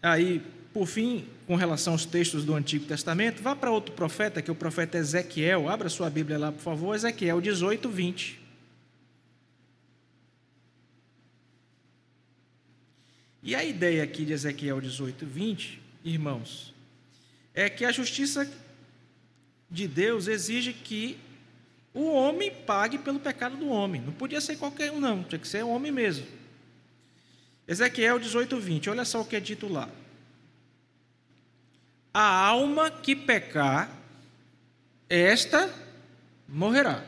aí, 0.00 0.40
por 0.72 0.86
fim, 0.86 1.26
com 1.52 1.56
relação 1.56 1.92
aos 1.92 2.06
textos 2.06 2.46
do 2.46 2.54
Antigo 2.54 2.86
Testamento, 2.86 3.42
vá 3.42 3.54
para 3.54 3.70
outro 3.70 3.94
profeta, 3.94 4.40
que 4.40 4.48
é 4.48 4.52
o 4.52 4.56
profeta 4.56 4.96
Ezequiel. 4.96 5.68
Abra 5.68 5.90
sua 5.90 6.08
Bíblia 6.08 6.38
lá, 6.38 6.50
por 6.50 6.62
favor, 6.62 6.94
Ezequiel 6.94 7.42
18, 7.42 7.90
20. 7.90 8.40
E 13.42 13.54
a 13.54 13.62
ideia 13.62 14.02
aqui 14.02 14.24
de 14.24 14.32
Ezequiel 14.32 14.80
18, 14.80 15.26
20, 15.26 15.78
irmãos, 16.02 16.72
é 17.52 17.68
que 17.68 17.84
a 17.84 17.92
justiça 17.92 18.50
de 19.70 19.86
Deus 19.86 20.28
exige 20.28 20.72
que 20.72 21.18
o 21.92 22.06
homem 22.12 22.50
pague 22.50 22.96
pelo 22.96 23.20
pecado 23.20 23.58
do 23.58 23.68
homem. 23.68 24.00
Não 24.00 24.14
podia 24.14 24.40
ser 24.40 24.56
qualquer 24.56 24.90
um, 24.90 24.98
não, 24.98 25.22
tinha 25.22 25.38
que 25.38 25.46
ser 25.46 25.62
o 25.62 25.68
homem 25.68 25.92
mesmo. 25.92 26.26
Ezequiel 27.68 28.18
18, 28.18 28.58
20, 28.58 28.88
olha 28.88 29.04
só 29.04 29.20
o 29.20 29.24
que 29.26 29.36
é 29.36 29.40
dito 29.40 29.70
lá. 29.70 29.90
A 32.14 32.22
alma 32.22 32.90
que 32.90 33.16
pecar, 33.16 33.90
esta 35.08 35.72
morrerá. 36.46 37.04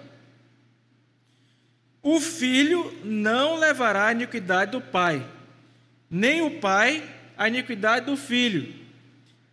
O 2.02 2.20
filho 2.20 2.92
não 3.04 3.56
levará 3.56 4.06
a 4.06 4.12
iniquidade 4.12 4.72
do 4.72 4.80
pai, 4.80 5.26
nem 6.10 6.42
o 6.42 6.58
pai 6.58 7.02
a 7.36 7.48
iniquidade 7.48 8.06
do 8.06 8.16
filho. 8.16 8.74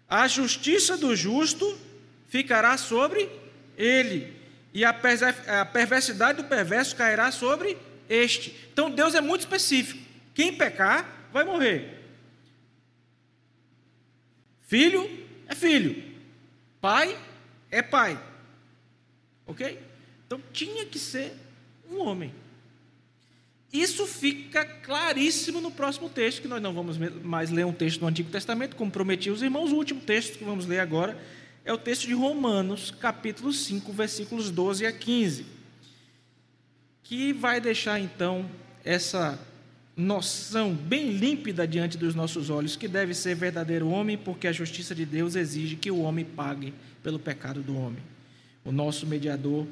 A 0.07 0.27
justiça 0.27 0.97
do 0.97 1.15
justo 1.15 1.79
ficará 2.27 2.77
sobre 2.77 3.29
ele, 3.77 4.33
e 4.73 4.85
a 4.85 4.93
perversidade 4.93 6.41
do 6.41 6.47
perverso 6.47 6.95
cairá 6.95 7.31
sobre 7.31 7.77
este. 8.09 8.55
Então 8.71 8.89
Deus 8.89 9.15
é 9.15 9.21
muito 9.21 9.41
específico. 9.41 10.01
Quem 10.33 10.53
pecar 10.55 11.27
vai 11.33 11.43
morrer. 11.43 11.99
Filho 14.67 15.20
é 15.51 15.55
filho, 15.55 16.03
pai 16.79 17.17
é 17.69 17.81
pai. 17.81 18.21
Ok? 19.45 19.79
Então 20.25 20.41
tinha 20.53 20.85
que 20.85 20.97
ser 20.97 21.33
um 21.89 21.99
homem. 21.99 22.33
Isso 23.71 24.05
fica 24.05 24.65
claríssimo 24.65 25.61
no 25.61 25.71
próximo 25.71 26.09
texto, 26.09 26.41
que 26.41 26.47
nós 26.47 26.61
não 26.61 26.73
vamos 26.73 26.97
mais 26.97 27.49
ler 27.49 27.65
um 27.65 27.73
texto 27.73 27.99
do 27.99 28.07
Antigo 28.07 28.29
Testamento, 28.29 28.75
como 28.75 28.91
prometi 28.91 29.29
os 29.29 29.41
irmãos. 29.41 29.71
O 29.71 29.75
último 29.75 30.01
texto 30.01 30.37
que 30.37 30.43
vamos 30.43 30.65
ler 30.65 30.79
agora 30.79 31.17
é 31.63 31.71
o 31.71 31.77
texto 31.77 32.07
de 32.07 32.13
Romanos, 32.13 32.91
capítulo 32.91 33.53
5, 33.53 33.91
versículos 33.93 34.49
12 34.49 34.85
a 34.85 34.91
15, 34.91 35.45
que 37.03 37.31
vai 37.31 37.61
deixar 37.61 37.99
então 37.99 38.49
essa 38.83 39.39
noção 39.95 40.73
bem 40.73 41.11
límpida 41.11 41.67
diante 41.67 41.97
dos 41.97 42.15
nossos 42.15 42.49
olhos 42.49 42.75
que 42.75 42.87
deve 42.87 43.13
ser 43.13 43.35
verdadeiro 43.35 43.89
homem, 43.89 44.17
porque 44.17 44.47
a 44.47 44.51
justiça 44.51 44.95
de 44.95 45.05
Deus 45.05 45.35
exige 45.35 45.75
que 45.75 45.91
o 45.91 46.01
homem 46.01 46.25
pague 46.25 46.73
pelo 47.03 47.19
pecado 47.19 47.61
do 47.61 47.77
homem. 47.77 48.01
O 48.63 48.71
nosso 48.71 49.05
mediador 49.05 49.67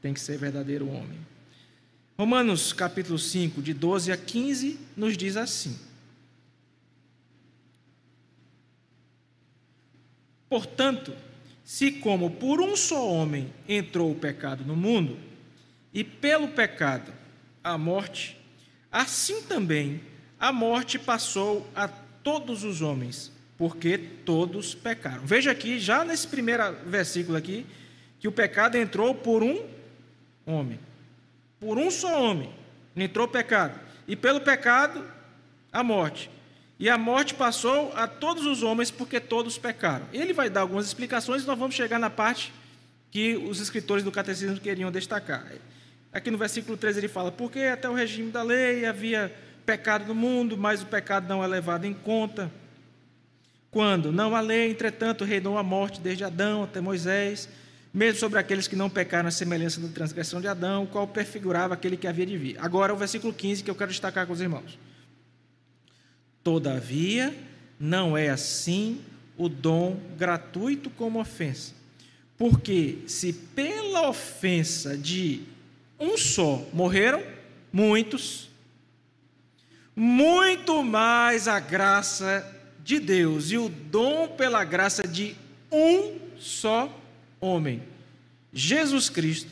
tem 0.00 0.14
que 0.14 0.20
ser 0.20 0.38
verdadeiro 0.38 0.88
homem. 0.88 1.18
Romanos 2.18 2.72
capítulo 2.72 3.18
5, 3.18 3.60
de 3.60 3.74
12 3.74 4.12
a 4.12 4.16
15, 4.16 4.78
nos 4.96 5.16
diz 5.16 5.36
assim: 5.36 5.78
Portanto, 10.48 11.12
se 11.64 11.92
como 11.92 12.30
por 12.30 12.60
um 12.60 12.76
só 12.76 13.10
homem 13.10 13.52
entrou 13.68 14.10
o 14.10 14.14
pecado 14.14 14.64
no 14.64 14.76
mundo, 14.76 15.18
e 15.92 16.04
pelo 16.04 16.48
pecado 16.48 17.12
a 17.64 17.76
morte, 17.76 18.35
Assim 18.96 19.42
também 19.42 20.00
a 20.40 20.50
morte 20.50 20.98
passou 20.98 21.70
a 21.76 21.86
todos 21.86 22.64
os 22.64 22.80
homens, 22.80 23.30
porque 23.58 23.98
todos 23.98 24.74
pecaram. 24.74 25.20
Veja 25.22 25.50
aqui, 25.50 25.78
já 25.78 26.02
nesse 26.02 26.26
primeiro 26.26 26.62
versículo 26.86 27.36
aqui, 27.36 27.66
que 28.18 28.26
o 28.26 28.32
pecado 28.32 28.76
entrou 28.76 29.14
por 29.14 29.42
um 29.42 29.62
homem. 30.46 30.80
Por 31.60 31.76
um 31.76 31.90
só 31.90 32.22
homem 32.22 32.50
entrou 32.96 33.26
o 33.26 33.30
pecado. 33.30 33.78
E 34.08 34.16
pelo 34.16 34.40
pecado, 34.40 35.04
a 35.70 35.84
morte. 35.84 36.30
E 36.78 36.88
a 36.88 36.96
morte 36.96 37.34
passou 37.34 37.92
a 37.94 38.08
todos 38.08 38.46
os 38.46 38.62
homens 38.62 38.90
porque 38.90 39.20
todos 39.20 39.58
pecaram. 39.58 40.06
Ele 40.10 40.32
vai 40.32 40.48
dar 40.48 40.62
algumas 40.62 40.86
explicações 40.86 41.42
e 41.42 41.46
nós 41.46 41.58
vamos 41.58 41.74
chegar 41.74 41.98
na 41.98 42.08
parte 42.08 42.50
que 43.10 43.36
os 43.36 43.60
escritores 43.60 44.02
do 44.02 44.10
catecismo 44.10 44.58
queriam 44.58 44.90
destacar. 44.90 45.52
Aqui 46.16 46.30
no 46.30 46.38
versículo 46.38 46.78
13 46.78 47.00
ele 47.00 47.08
fala: 47.08 47.30
Porque 47.30 47.60
até 47.60 47.86
o 47.86 47.92
regime 47.92 48.30
da 48.30 48.42
lei 48.42 48.86
havia 48.86 49.30
pecado 49.66 50.06
no 50.06 50.14
mundo, 50.14 50.56
mas 50.56 50.80
o 50.80 50.86
pecado 50.86 51.28
não 51.28 51.44
é 51.44 51.46
levado 51.46 51.84
em 51.84 51.92
conta. 51.92 52.50
Quando 53.70 54.10
não 54.10 54.34
há 54.34 54.40
lei, 54.40 54.70
entretanto, 54.70 55.26
reinou 55.26 55.58
a 55.58 55.62
morte 55.62 56.00
desde 56.00 56.24
Adão 56.24 56.62
até 56.62 56.80
Moisés, 56.80 57.50
mesmo 57.92 58.18
sobre 58.18 58.38
aqueles 58.38 58.66
que 58.66 58.74
não 58.74 58.88
pecaram 58.88 59.28
a 59.28 59.30
semelhança 59.30 59.78
da 59.78 59.88
transgressão 59.88 60.40
de 60.40 60.48
Adão, 60.48 60.84
o 60.84 60.86
qual 60.86 61.06
prefigurava 61.06 61.74
aquele 61.74 61.98
que 61.98 62.06
havia 62.06 62.24
de 62.24 62.38
vir. 62.38 62.56
Agora 62.60 62.94
o 62.94 62.96
versículo 62.96 63.34
15 63.34 63.62
que 63.62 63.70
eu 63.70 63.74
quero 63.74 63.90
destacar 63.90 64.26
com 64.26 64.32
os 64.32 64.40
irmãos. 64.40 64.78
Todavia, 66.42 67.36
não 67.78 68.16
é 68.16 68.30
assim 68.30 69.02
o 69.36 69.50
dom 69.50 70.00
gratuito 70.16 70.88
como 70.88 71.20
ofensa. 71.20 71.74
Porque 72.38 73.00
se 73.06 73.34
pela 73.34 74.08
ofensa 74.08 74.96
de 74.96 75.54
um 75.98 76.16
só 76.16 76.66
morreram 76.72 77.22
muitos, 77.72 78.48
muito 79.94 80.82
mais 80.82 81.48
a 81.48 81.58
graça 81.58 82.44
de 82.82 83.00
Deus 83.00 83.50
e 83.50 83.58
o 83.58 83.68
dom 83.68 84.28
pela 84.28 84.62
graça 84.64 85.06
de 85.06 85.34
um 85.70 86.18
só 86.38 86.94
homem, 87.40 87.82
Jesus 88.52 89.08
Cristo, 89.08 89.50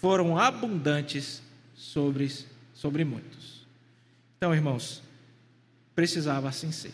foram 0.00 0.36
abundantes 0.36 1.42
sobre, 1.74 2.30
sobre 2.74 3.04
muitos. 3.04 3.66
Então, 4.36 4.54
irmãos, 4.54 5.02
precisava 5.94 6.48
assim 6.48 6.70
ser. 6.70 6.92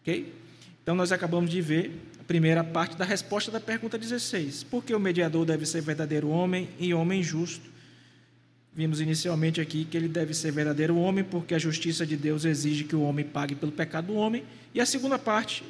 Ok? 0.00 0.32
Então, 0.82 0.94
nós 0.94 1.12
acabamos 1.12 1.50
de 1.50 1.60
ver 1.60 2.00
a 2.20 2.24
primeira 2.24 2.62
parte 2.62 2.96
da 2.96 3.04
resposta 3.04 3.50
da 3.50 3.60
pergunta 3.60 3.98
16. 3.98 4.62
Por 4.64 4.84
que 4.84 4.94
o 4.94 5.00
mediador 5.00 5.44
deve 5.44 5.66
ser 5.66 5.82
verdadeiro 5.82 6.28
homem 6.28 6.70
e 6.78 6.94
homem 6.94 7.22
justo? 7.22 7.75
Vimos 8.76 9.00
inicialmente 9.00 9.58
aqui 9.58 9.86
que 9.86 9.96
ele 9.96 10.06
deve 10.06 10.34
ser 10.34 10.52
verdadeiro 10.52 10.98
homem, 10.98 11.24
porque 11.24 11.54
a 11.54 11.58
justiça 11.58 12.04
de 12.04 12.14
Deus 12.14 12.44
exige 12.44 12.84
que 12.84 12.94
o 12.94 13.00
homem 13.00 13.24
pague 13.24 13.54
pelo 13.54 13.72
pecado 13.72 14.08
do 14.08 14.14
homem. 14.14 14.44
E 14.74 14.82
a 14.82 14.84
segunda 14.84 15.18
parte, 15.18 15.64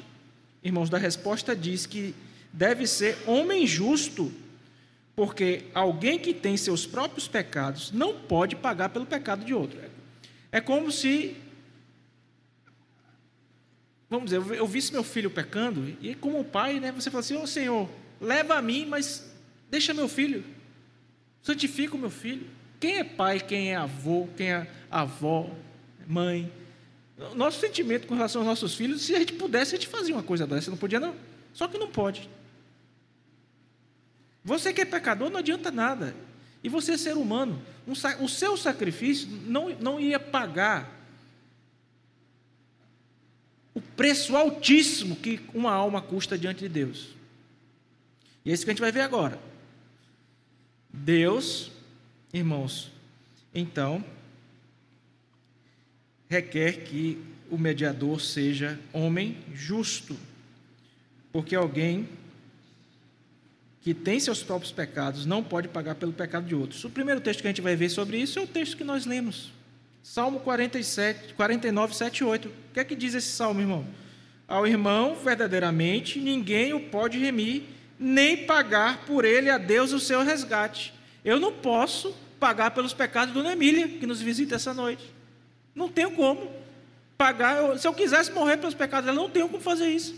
irmãos, 0.61 0.89
da 0.89 0.97
resposta 0.97 1.55
diz 1.55 1.85
que 1.85 2.13
deve 2.51 2.85
ser 2.85 3.17
homem 3.25 3.65
justo, 3.65 4.29
porque 5.15 5.63
alguém 5.73 6.19
que 6.19 6.33
tem 6.33 6.57
seus 6.57 6.85
próprios 6.85 7.29
pecados 7.29 7.93
não 7.93 8.13
pode 8.13 8.57
pagar 8.57 8.89
pelo 8.89 9.05
pecado 9.05 9.45
de 9.45 9.53
outro. 9.53 9.79
É 10.51 10.59
como 10.59 10.91
se 10.91 11.37
Vamos 14.09 14.31
dizer, 14.31 14.55
eu 14.55 14.65
visse 14.65 14.91
meu 14.93 15.03
filho 15.03 15.29
pecando, 15.29 15.93
e 16.01 16.15
como 16.15 16.41
pai, 16.43 16.79
né, 16.79 16.93
você 16.93 17.09
fala 17.09 17.19
assim: 17.19 17.35
Ô 17.35 17.41
oh, 17.41 17.47
Senhor, 17.47 17.89
leva 18.21 18.55
a 18.55 18.61
mim, 18.61 18.85
mas 18.85 19.29
deixa 19.69 19.93
meu 19.93 20.07
filho, 20.07 20.45
santifica 21.41 21.95
o 21.95 21.99
meu 21.99 22.09
filho. 22.09 22.56
Quem 22.79 22.97
é 22.97 23.03
pai, 23.03 23.39
quem 23.39 23.71
é 23.71 23.75
avô, 23.75 24.27
quem 24.37 24.51
é 24.51 24.67
avó, 24.89 25.49
mãe? 26.07 26.51
Nosso 27.35 27.59
sentimento 27.59 28.05
com 28.05 28.13
relação 28.13 28.41
aos 28.41 28.47
nossos 28.47 28.75
filhos, 28.75 29.01
se 29.01 29.15
a 29.15 29.19
gente 29.19 29.33
pudesse, 29.33 29.75
a 29.75 29.77
gente 29.79 29.87
fazia 29.87 30.13
uma 30.13 30.23
coisa 30.23 30.45
dessa, 30.45 30.69
não 30.69 30.77
podia, 30.77 30.99
não. 30.99 31.15
Só 31.53 31.67
que 31.67 31.77
não 31.77 31.87
pode. 31.87 32.29
Você 34.43 34.71
que 34.71 34.81
é 34.81 34.85
pecador, 34.85 35.29
não 35.29 35.39
adianta 35.39 35.71
nada. 35.71 36.15
E 36.63 36.69
você 36.69 36.97
ser 36.97 37.17
humano. 37.17 37.61
Um, 37.87 37.93
o 38.23 38.29
seu 38.29 38.55
sacrifício 38.55 39.27
não, 39.45 39.69
não 39.79 39.99
ia 39.99 40.19
pagar 40.19 40.95
o 43.73 43.81
preço 43.81 44.35
altíssimo 44.35 45.15
que 45.15 45.39
uma 45.53 45.71
alma 45.71 46.01
custa 46.01 46.37
diante 46.37 46.59
de 46.59 46.69
Deus. 46.69 47.09
E 48.45 48.51
é 48.51 48.53
isso 48.53 48.63
que 48.63 48.71
a 48.71 48.73
gente 48.73 48.81
vai 48.81 48.91
ver 48.91 49.01
agora. 49.01 49.39
Deus, 50.89 51.71
irmãos, 52.33 52.91
então, 53.53 54.03
requer 56.29 56.83
que 56.83 57.21
o 57.49 57.57
mediador 57.57 58.21
seja 58.21 58.79
homem 58.91 59.37
justo, 59.53 60.15
porque 61.31 61.55
alguém 61.55 62.07
que 63.81 63.93
tem 63.93 64.19
seus 64.19 64.43
próprios 64.43 64.71
pecados 64.71 65.25
não 65.25 65.41
pode 65.41 65.69
pagar 65.69 65.95
pelo 65.95 66.11
pecado 66.11 66.45
de 66.45 66.53
outros. 66.53 66.83
O 66.83 66.89
primeiro 66.89 67.21
texto 67.21 67.41
que 67.41 67.47
a 67.47 67.51
gente 67.51 67.61
vai 67.61 67.75
ver 67.75 67.89
sobre 67.89 68.17
isso 68.17 68.37
é 68.37 68.41
o 68.41 68.47
texto 68.47 68.75
que 68.75 68.83
nós 68.83 69.05
lemos. 69.05 69.53
Salmo 70.03 70.39
47, 70.41 71.33
49, 71.33 71.95
7 71.95 72.23
8. 72.23 72.47
O 72.47 72.51
que 72.73 72.79
é 72.79 72.83
que 72.83 72.95
diz 72.95 73.13
esse 73.13 73.29
salmo, 73.29 73.61
irmão? 73.61 73.85
Ao 74.47 74.67
irmão, 74.67 75.15
verdadeiramente, 75.15 76.19
ninguém 76.19 76.73
o 76.73 76.79
pode 76.79 77.17
remir, 77.17 77.63
nem 77.99 78.45
pagar 78.45 79.05
por 79.05 79.25
ele 79.25 79.49
a 79.49 79.57
Deus 79.57 79.91
o 79.91 79.99
seu 79.99 80.23
resgate. 80.23 80.93
Eu 81.27 81.39
não 81.39 81.51
posso 81.51 82.15
pagar 82.39 82.71
pelos 82.71 82.93
pecados 82.93 83.33
de 83.33 83.39
Dona 83.39 83.51
Emília, 83.51 83.87
que 83.87 84.07
nos 84.07 84.21
visita 84.21 84.55
essa 84.55 84.73
noite. 84.73 85.13
Não 85.75 85.89
tenho 85.89 86.11
como 86.11 86.51
pagar. 87.17 87.77
Se 87.77 87.87
eu 87.87 87.93
quisesse 87.93 88.31
morrer 88.31 88.57
pelos 88.57 88.73
pecados 88.73 89.05
dela, 89.05 89.21
não 89.21 89.29
tenho 89.29 89.49
como 89.49 89.61
fazer 89.61 89.89
isso. 89.89 90.15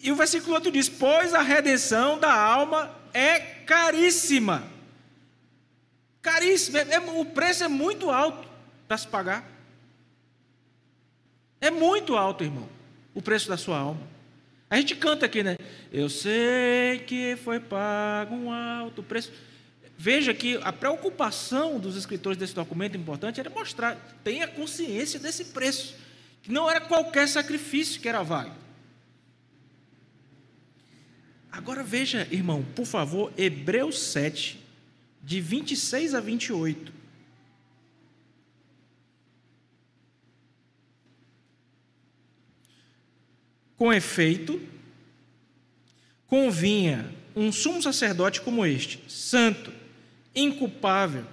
E 0.00 0.12
o 0.12 0.16
versículo 0.16 0.54
8 0.54 0.70
diz: 0.70 0.88
Pois 0.88 1.34
a 1.34 1.42
redenção 1.42 2.18
da 2.18 2.32
alma 2.32 2.94
é 3.12 3.40
caríssima 3.40 4.74
Caríssimo, 6.24 6.78
é, 6.78 6.94
é, 6.94 6.98
o 6.98 7.24
preço 7.26 7.64
é 7.64 7.68
muito 7.68 8.10
alto 8.10 8.48
para 8.88 8.96
se 8.96 9.06
pagar. 9.06 9.44
É 11.60 11.70
muito 11.70 12.16
alto, 12.16 12.42
irmão, 12.42 12.66
o 13.14 13.20
preço 13.20 13.46
da 13.46 13.58
sua 13.58 13.76
alma. 13.76 14.13
A 14.74 14.76
gente 14.78 14.96
canta 14.96 15.26
aqui, 15.26 15.40
né? 15.40 15.56
Eu 15.92 16.08
sei 16.08 16.98
que 17.06 17.36
foi 17.44 17.60
pago 17.60 18.34
um 18.34 18.50
alto 18.50 19.04
preço. 19.04 19.32
Veja 19.96 20.34
que 20.34 20.56
a 20.64 20.72
preocupação 20.72 21.78
dos 21.78 21.94
escritores 21.94 22.36
desse 22.36 22.56
documento 22.56 22.96
importante 22.96 23.38
era 23.38 23.48
mostrar, 23.48 23.94
tenha 24.24 24.48
consciência 24.48 25.20
desse 25.20 25.44
preço, 25.44 25.94
que 26.42 26.50
não 26.50 26.68
era 26.68 26.80
qualquer 26.80 27.28
sacrifício 27.28 28.00
que 28.00 28.08
era 28.08 28.24
válido. 28.24 28.56
Agora 31.52 31.84
veja, 31.84 32.26
irmão, 32.32 32.66
por 32.74 32.84
favor, 32.84 33.32
Hebreus 33.38 34.00
7, 34.00 34.60
de 35.22 35.40
26 35.40 36.16
a 36.16 36.20
28. 36.20 36.92
Com 43.84 43.92
efeito, 43.92 44.58
convinha 46.26 47.14
um 47.36 47.52
sumo 47.52 47.82
sacerdote 47.82 48.40
como 48.40 48.64
este, 48.64 48.98
santo, 49.12 49.70
inculpável, 50.34 51.26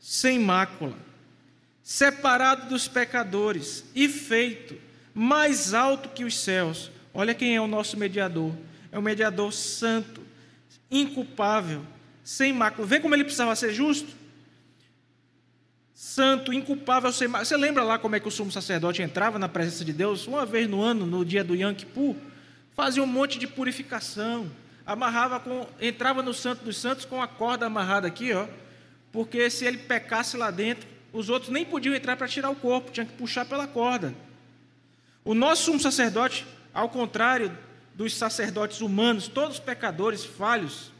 sem 0.00 0.38
mácula, 0.38 0.96
separado 1.82 2.70
dos 2.70 2.88
pecadores 2.88 3.84
e 3.94 4.08
feito 4.08 4.74
mais 5.12 5.74
alto 5.74 6.08
que 6.08 6.24
os 6.24 6.38
céus. 6.38 6.90
Olha 7.12 7.34
quem 7.34 7.56
é 7.56 7.60
o 7.60 7.66
nosso 7.66 7.98
mediador. 7.98 8.56
É 8.90 8.98
o 8.98 9.02
mediador 9.02 9.52
santo, 9.52 10.22
inculpável, 10.90 11.84
sem 12.24 12.54
mácula. 12.54 12.86
Vê 12.86 13.00
como 13.00 13.14
ele 13.14 13.24
precisava 13.24 13.54
ser 13.54 13.74
justo? 13.74 14.16
Santo, 16.02 16.52
inculpável. 16.52 17.12
Você 17.12 17.56
lembra 17.56 17.84
lá 17.84 17.96
como 17.96 18.16
é 18.16 18.18
que 18.20 18.26
o 18.26 18.30
sumo 18.30 18.50
sacerdote 18.50 19.00
entrava 19.00 19.38
na 19.38 19.48
presença 19.48 19.84
de 19.84 19.92
Deus? 19.92 20.26
Uma 20.26 20.44
vez 20.44 20.68
no 20.68 20.82
ano, 20.82 21.06
no 21.06 21.24
dia 21.24 21.44
do 21.44 21.54
Yom 21.54 21.72
Kippur, 21.72 22.16
fazia 22.74 23.00
um 23.00 23.06
monte 23.06 23.38
de 23.38 23.46
purificação, 23.46 24.50
amarrava 24.84 25.38
com, 25.38 25.64
entrava 25.80 26.20
no 26.20 26.34
Santo 26.34 26.64
dos 26.64 26.76
Santos 26.76 27.04
com 27.04 27.22
a 27.22 27.28
corda 27.28 27.66
amarrada 27.66 28.08
aqui, 28.08 28.32
ó, 28.32 28.48
porque 29.12 29.48
se 29.48 29.64
ele 29.64 29.78
pecasse 29.78 30.36
lá 30.36 30.50
dentro, 30.50 30.88
os 31.12 31.30
outros 31.30 31.52
nem 31.52 31.64
podiam 31.64 31.94
entrar 31.94 32.16
para 32.16 32.26
tirar 32.26 32.50
o 32.50 32.56
corpo, 32.56 32.90
tinha 32.90 33.06
que 33.06 33.12
puxar 33.12 33.44
pela 33.44 33.68
corda. 33.68 34.12
O 35.24 35.34
nosso 35.34 35.66
sumo 35.66 35.78
sacerdote, 35.78 36.44
ao 36.74 36.88
contrário 36.88 37.56
dos 37.94 38.16
sacerdotes 38.16 38.80
humanos, 38.80 39.28
todos 39.28 39.60
pecadores, 39.60 40.24
falhos, 40.24 40.90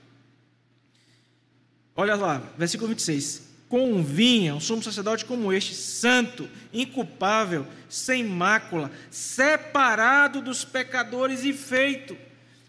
Olha 1.94 2.14
lá, 2.14 2.40
versículo 2.56 2.88
26. 2.88 3.51
Convinha 3.72 4.54
um 4.54 4.60
sumo 4.60 4.82
sacerdote 4.82 5.24
como 5.24 5.50
este, 5.50 5.74
santo, 5.74 6.46
inculpável, 6.74 7.66
sem 7.88 8.22
mácula, 8.22 8.90
separado 9.10 10.42
dos 10.42 10.62
pecadores 10.62 11.42
e 11.42 11.54
feito 11.54 12.14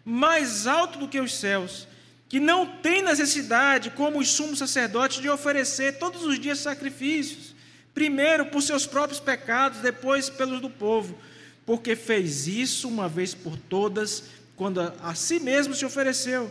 mais 0.05 0.65
alto 0.65 0.97
do 0.97 1.09
que 1.09 1.19
os 1.19 1.33
céus, 1.33 1.89
que 2.29 2.39
não 2.39 2.65
tem 2.65 3.01
necessidade, 3.01 3.89
como 3.89 4.17
os 4.17 4.29
sumos 4.29 4.59
sacerdotes, 4.59 5.21
de 5.21 5.27
oferecer 5.27 5.99
todos 5.99 6.23
os 6.23 6.39
dias 6.39 6.59
sacrifícios, 6.59 7.53
primeiro 7.93 8.45
por 8.45 8.61
seus 8.61 8.85
próprios 8.85 9.19
pecados, 9.19 9.79
depois 9.79 10.29
pelos 10.29 10.61
do 10.61 10.69
povo, 10.69 11.17
porque 11.65 11.97
fez 11.97 12.47
isso 12.47 12.87
uma 12.87 13.09
vez 13.09 13.33
por 13.33 13.57
todas, 13.57 14.23
quando 14.55 14.79
a 14.79 15.13
si 15.15 15.37
mesmo 15.41 15.75
se 15.75 15.83
ofereceu, 15.83 16.49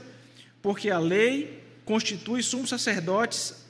porque 0.61 0.91
a 0.91 0.99
lei 0.99 1.65
constitui 1.87 2.43
sumos 2.43 2.69
sacerdotes 2.69 3.62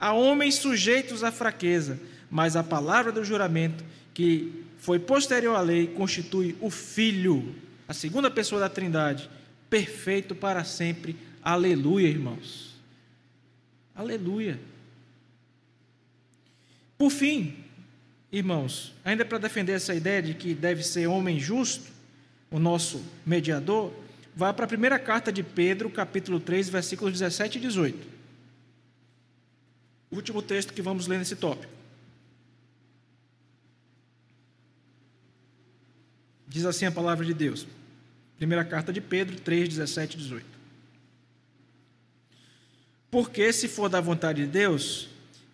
a 0.00 0.14
homens 0.14 0.54
sujeitos 0.54 1.22
à 1.22 1.30
fraqueza, 1.30 2.00
mas 2.30 2.56
a 2.56 2.64
palavra 2.64 3.12
do 3.12 3.22
juramento, 3.22 3.84
que 4.14 4.64
foi 4.78 4.98
posterior 4.98 5.54
à 5.54 5.60
lei, 5.60 5.88
constitui 5.88 6.56
o 6.60 6.70
Filho, 6.70 7.54
a 7.86 7.92
segunda 7.92 8.30
pessoa 8.30 8.60
da 8.60 8.68
Trindade, 8.68 9.28
perfeito 9.68 10.34
para 10.34 10.64
sempre. 10.64 11.16
Aleluia, 11.42 12.08
irmãos. 12.08 12.74
Aleluia. 13.94 14.58
Por 16.96 17.10
fim, 17.10 17.56
irmãos, 18.32 18.94
ainda 19.04 19.24
para 19.24 19.38
defender 19.38 19.72
essa 19.72 19.94
ideia 19.94 20.22
de 20.22 20.34
que 20.34 20.54
deve 20.54 20.82
ser 20.82 21.06
homem 21.06 21.38
justo, 21.38 22.00
o 22.50 22.58
nosso 22.58 23.02
mediador, 23.24 23.92
vá 24.34 24.52
para 24.52 24.64
a 24.64 24.68
primeira 24.68 24.98
carta 24.98 25.30
de 25.30 25.42
Pedro, 25.42 25.88
capítulo 25.88 26.40
3, 26.40 26.68
versículos 26.68 27.12
17 27.12 27.58
e 27.58 27.60
18. 27.60 28.09
Último 30.10 30.42
texto 30.42 30.72
que 30.72 30.82
vamos 30.82 31.06
ler 31.06 31.18
nesse 31.18 31.36
tópico. 31.36 31.72
Diz 36.48 36.64
assim 36.64 36.84
a 36.84 36.90
palavra 36.90 37.24
de 37.24 37.32
Deus. 37.32 37.66
Primeira 38.36 38.64
carta 38.64 38.92
de 38.92 39.00
Pedro 39.00 39.38
3, 39.40 39.68
17 39.68 40.16
e 40.16 40.20
18. 40.20 40.46
Porque 43.10 43.52
se 43.52 43.68
for 43.68 43.88
da 43.88 44.00
vontade 44.00 44.44
de 44.44 44.50
Deus, 44.50 45.08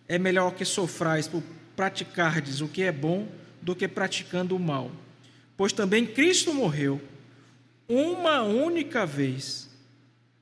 é 0.07 0.17
melhor 0.17 0.55
que 0.55 0.65
sofrais 0.65 1.27
por 1.27 1.43
praticardes 1.75 2.61
o 2.61 2.67
que 2.67 2.81
é 2.81 2.91
bom 2.91 3.27
do 3.61 3.75
que 3.75 3.87
praticando 3.87 4.55
o 4.55 4.59
mal. 4.59 4.91
Pois 5.55 5.71
também 5.71 6.05
Cristo 6.05 6.53
morreu 6.53 7.01
uma 7.87 8.41
única 8.41 9.05
vez 9.05 9.69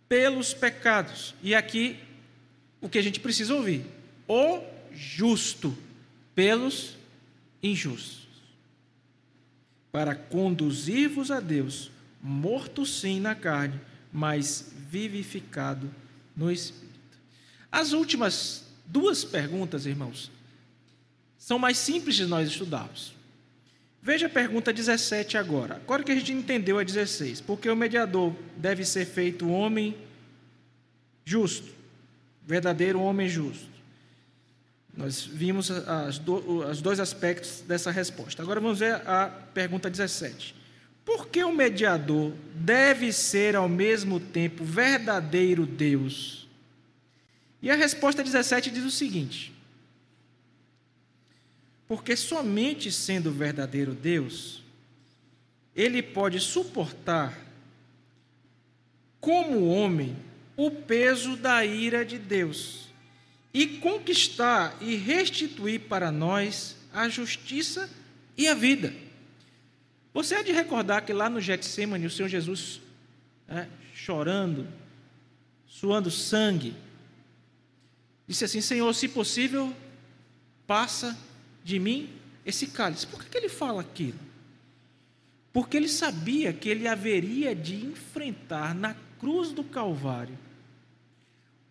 pelos 0.08 0.54
pecados. 0.54 1.36
E 1.42 1.54
aqui 1.54 2.00
o 2.82 2.88
que 2.88 2.98
a 2.98 3.02
gente 3.02 3.20
precisa 3.20 3.54
ouvir: 3.54 3.86
o 4.28 4.62
justo 4.92 5.76
pelos 6.34 6.96
injustos. 7.62 8.26
Para 9.92 10.16
conduzir-vos 10.16 11.32
a 11.32 11.40
Deus, 11.40 11.92
morto 12.22 12.86
sim 12.86 13.20
na 13.20 13.36
carne, 13.36 13.80
mas 14.12 14.72
vivificado 14.90 15.90
no 16.36 16.52
espírito. 16.52 16.86
As 17.72 17.94
últimas 17.94 18.66
duas 18.86 19.24
perguntas, 19.24 19.86
irmãos, 19.86 20.32
são 21.38 21.60
mais 21.60 21.78
simples 21.78 22.16
de 22.16 22.26
nós 22.26 22.50
estudarmos. 22.50 23.14
Veja 24.02 24.28
a 24.28 24.30
pergunta 24.30 24.72
17 24.72 25.38
agora. 25.38 25.76
Agora 25.76 26.04
que 26.04 26.12
a 26.12 26.16
gente 26.16 26.32
entendeu 26.32 26.78
a 26.78 26.84
16. 26.84 27.42
Porque 27.42 27.70
o 27.70 27.76
mediador 27.76 28.36
deve 28.56 28.86
ser 28.86 29.06
feito 29.06 29.50
homem 29.50 29.98
justo, 31.26 31.74
verdadeiro 32.46 33.02
homem 33.02 33.28
justo. 33.28 33.75
Nós 34.98 35.26
vimos 35.26 35.70
do, 36.24 36.60
os 36.70 36.82
dois 36.82 37.00
aspectos 37.00 37.62
dessa 37.68 37.92
resposta. 37.92 38.42
Agora 38.42 38.62
vamos 38.62 38.80
ver 38.80 38.96
a 39.08 39.28
pergunta 39.54 39.90
17. 39.90 40.56
Por 41.04 41.28
que 41.28 41.44
o 41.44 41.54
mediador 41.54 42.34
deve 42.56 43.12
ser 43.12 43.56
ao 43.56 43.68
mesmo 43.68 44.20
tempo 44.20 44.64
verdadeiro 44.64 45.66
Deus? 45.66 46.48
E 47.62 47.70
a 47.70 47.76
resposta 47.76 48.24
17 48.24 48.72
diz 48.72 48.86
o 48.86 48.92
seguinte: 48.92 49.54
porque 51.88 52.16
somente 52.16 52.92
sendo 52.92 53.32
verdadeiro 53.32 53.94
Deus, 53.94 54.64
ele 55.76 56.02
pode 56.02 56.40
suportar, 56.40 57.38
como 59.20 59.68
homem, 59.68 60.16
o 60.58 60.72
peso 60.72 61.36
da 61.36 61.66
ira 61.66 62.06
de 62.06 62.18
Deus 62.18 62.85
e 63.56 63.66
conquistar 63.80 64.76
e 64.82 64.98
restituir 64.98 65.80
para 65.80 66.12
nós 66.12 66.76
a 66.92 67.08
justiça 67.08 67.90
e 68.38 68.50
a 68.50 68.54
vida. 68.54 68.94
Você 70.14 70.36
há 70.36 70.44
de 70.44 70.52
recordar 70.52 71.06
que 71.06 71.14
lá 71.14 71.30
no 71.30 71.40
Getsemane, 71.40 72.06
o 72.06 72.12
Senhor 72.12 72.28
Jesus, 72.28 72.82
né, 73.48 73.70
chorando, 73.94 74.68
suando 75.66 76.12
sangue, 76.12 76.76
disse 78.28 78.44
assim: 78.44 78.60
Senhor, 78.60 78.94
se 78.94 79.08
possível, 79.08 79.74
passa 80.68 81.18
de 81.64 81.80
mim 81.80 82.10
esse 82.46 82.68
cálice. 82.68 83.08
Por 83.08 83.24
que, 83.24 83.30
que 83.30 83.38
ele 83.38 83.48
fala 83.48 83.80
aquilo? 83.80 84.20
Porque 85.54 85.78
ele 85.78 85.88
sabia 85.88 86.52
que 86.52 86.68
ele 86.68 86.90
haveria 86.90 87.56
de 87.56 87.86
enfrentar 87.86 88.76
na 88.76 88.98
cruz 89.18 89.54
do 89.54 89.64
Calvário 89.64 90.38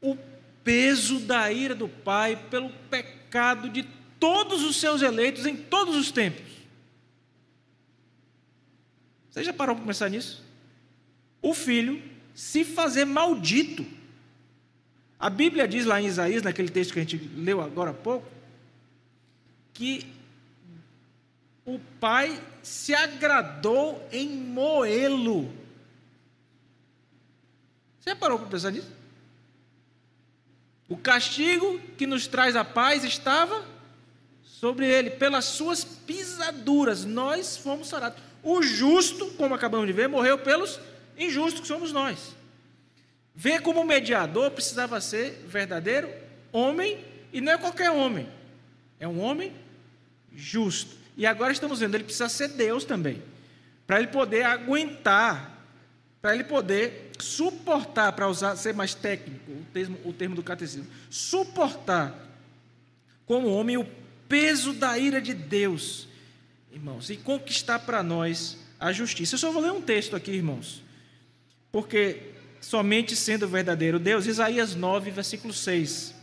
o 0.01 0.17
peso 0.65 1.21
da 1.21 1.53
ira 1.53 1.75
do 1.75 1.89
Pai 1.89 2.37
pelo 2.51 2.71
pecado 2.91 3.69
de 3.69 3.85
todos 4.19 4.65
os 4.65 4.77
seus 4.77 5.03
eleitos 5.03 5.45
em 5.45 5.55
todos 5.55 5.95
os 5.95 6.11
tempos. 6.11 6.43
Você 9.31 9.45
já 9.45 9.53
parou 9.53 9.77
para 9.77 9.85
pensar 9.85 10.09
nisso? 10.09 10.43
O 11.43 11.53
filho 11.53 12.03
se 12.35 12.65
fazer 12.65 13.05
maldito. 13.05 13.85
A 15.19 15.29
Bíblia 15.29 15.69
diz 15.69 15.85
lá 15.85 16.01
em 16.01 16.07
Isaías, 16.07 16.43
naquele 16.43 16.69
texto 16.69 16.93
que 16.93 17.01
a 17.01 17.03
gente 17.03 17.19
leu 17.37 17.61
agora 17.61 17.91
há 17.91 17.95
pouco, 17.95 18.27
que 19.73 20.07
o 21.65 21.79
pai 22.01 22.41
se 22.63 22.95
agradou 22.95 24.07
em 24.13 24.29
moê-lo. 24.29 25.53
Você 27.99 28.11
já 28.11 28.17
parou 28.17 28.39
para 28.39 28.49
pensar 28.49 28.71
nisso? 28.71 29.04
O 30.89 30.97
castigo 30.97 31.81
que 31.97 32.07
nos 32.07 32.27
traz 32.27 32.57
a 32.57 32.65
paz 32.65 33.05
estava 33.05 33.65
sobre 34.43 34.87
ele, 34.87 35.11
pelas 35.11 35.45
suas 35.45 35.85
pisaduras, 35.85 37.05
nós 37.05 37.57
fomos 37.57 37.89
sarados. 37.89 38.23
O 38.43 38.63
justo, 38.63 39.27
como 39.33 39.55
acabamos 39.55 39.87
de 39.87 39.93
ver, 39.93 40.09
morreu 40.09 40.39
pelos 40.39 40.79
injustos, 41.17 41.61
que 41.61 41.67
somos 41.67 41.93
nós. 41.93 42.35
Vê 43.35 43.59
como 43.59 43.81
o 43.81 43.85
mediador 43.85 44.51
precisava 44.51 45.01
ser 45.01 45.45
verdadeiro 45.47 46.09
homem, 46.53 47.05
e 47.33 47.41
não 47.41 47.53
é 47.53 47.59
qualquer 47.59 47.91
homem, 47.91 48.29
é 49.01 49.09
um 49.09 49.21
homem 49.21 49.53
justo. 50.35 50.97
E 51.17 51.27
agora 51.27 51.53
estamos 51.53 51.81
vendo, 51.81 51.95
ele 51.95 52.05
precisa 52.05 52.29
ser 52.29 52.49
Deus 52.49 52.85
também, 52.85 53.23
para 53.87 53.99
ele 53.99 54.09
poder 54.09 54.45
aguentar, 54.45 55.54
para 56.25 56.35
ele 56.35 56.45
poder 56.45 57.11
suportar, 57.21 58.11
para 58.13 58.27
usar, 58.27 58.57
ser 58.57 58.73
mais 58.73 58.95
técnico, 58.95 59.53
o 59.53 59.63
termo, 59.75 59.99
o 60.07 60.11
termo 60.11 60.35
do 60.35 60.43
catecismo, 60.43 60.87
suportar 61.11 62.19
como 63.27 63.49
homem 63.49 63.77
o 63.77 63.87
peso 64.27 64.73
da 64.73 64.99
ira 64.99 65.21
de 65.21 65.35
Deus, 65.35 66.09
irmãos, 66.73 67.11
e 67.11 67.19
conquistar 67.19 67.81
para 67.81 68.03
nós 68.03 68.57
a 68.81 68.91
justiça. 68.91 69.35
Eu 69.35 69.39
só 69.39 69.53
vou 69.53 69.61
ler 69.61 69.73
um 69.73 69.83
texto 69.83 70.17
aqui, 70.17 70.31
irmãos, 70.31 70.83
porque 71.71 72.23
somente 72.59 73.15
sendo 73.15 73.47
verdadeiro 73.47 73.99
Deus, 73.99 74.25
Isaías 74.25 74.75
9, 74.75 75.11
versículo 75.11 75.53
6, 75.53 76.15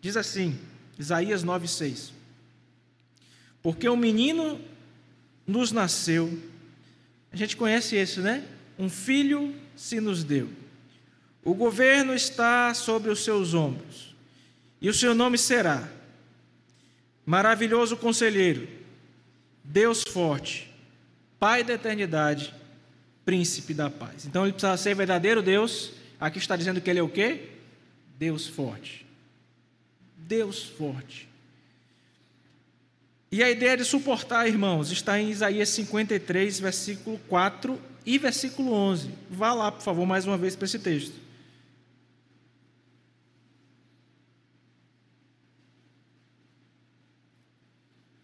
diz 0.00 0.16
assim, 0.16 0.56
Isaías 0.96 1.42
9, 1.42 1.66
6. 1.66 2.12
Porque 3.60 3.88
um 3.88 3.96
menino 3.96 4.60
nos 5.44 5.72
nasceu, 5.72 6.40
a 7.32 7.34
gente 7.36 7.56
conhece 7.56 7.96
esse, 7.96 8.20
né? 8.20 8.44
Um 8.78 8.88
filho 8.88 9.54
se 9.76 10.00
nos 10.00 10.22
deu. 10.22 10.48
O 11.44 11.54
governo 11.54 12.14
está 12.14 12.72
sobre 12.74 13.10
os 13.10 13.24
seus 13.24 13.54
ombros, 13.54 14.14
e 14.80 14.88
o 14.88 14.94
seu 14.94 15.14
nome 15.14 15.36
será 15.36 15.88
Maravilhoso 17.26 17.94
Conselheiro, 17.96 18.66
Deus 19.62 20.02
Forte, 20.02 20.72
Pai 21.38 21.62
da 21.62 21.74
Eternidade, 21.74 22.54
Príncipe 23.24 23.74
da 23.74 23.90
Paz. 23.90 24.24
Então 24.24 24.44
ele 24.44 24.52
precisa 24.52 24.76
ser 24.78 24.94
verdadeiro 24.94 25.42
Deus. 25.42 25.92
Aqui 26.18 26.38
está 26.38 26.56
dizendo 26.56 26.80
que 26.80 26.88
ele 26.88 27.00
é 27.00 27.02
o 27.02 27.08
quê? 27.08 27.50
Deus 28.18 28.46
forte. 28.46 29.04
Deus 30.16 30.62
forte. 30.62 31.27
E 33.30 33.42
a 33.42 33.50
ideia 33.50 33.76
de 33.76 33.84
suportar, 33.84 34.48
irmãos, 34.48 34.90
está 34.90 35.20
em 35.20 35.30
Isaías 35.30 35.68
53, 35.68 36.60
versículo 36.60 37.20
4 37.28 37.78
e 38.04 38.16
versículo 38.16 38.72
11. 38.72 39.10
Vá 39.30 39.52
lá, 39.52 39.70
por 39.70 39.82
favor, 39.82 40.06
mais 40.06 40.24
uma 40.24 40.38
vez 40.38 40.56
para 40.56 40.64
esse 40.64 40.78
texto. 40.78 41.12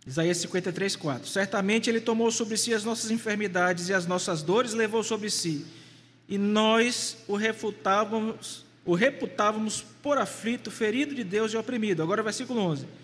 Isaías 0.07 0.39
53, 0.39 0.97
4. 0.97 1.29
Certamente 1.29 1.91
Ele 1.91 2.01
tomou 2.01 2.31
sobre 2.31 2.57
si 2.57 2.73
as 2.73 2.85
nossas 2.85 3.11
enfermidades 3.11 3.89
e 3.89 3.95
as 3.95 4.07
nossas 4.07 4.43
dores 4.43 4.73
levou 4.73 5.03
sobre 5.03 5.29
si. 5.29 5.67
E 6.27 6.39
nós 6.39 7.19
o 7.29 7.37
refutávamos, 7.37 8.65
o 8.87 8.95
reputávamos 8.95 9.85
por 10.03 10.17
aflito, 10.17 10.71
ferido 10.71 11.15
de 11.15 11.25
Deus 11.25 11.53
e 11.53 11.59
oprimido. 11.59 12.03
Agora, 12.03 12.23
versículo 12.23 12.61
11 12.61 13.04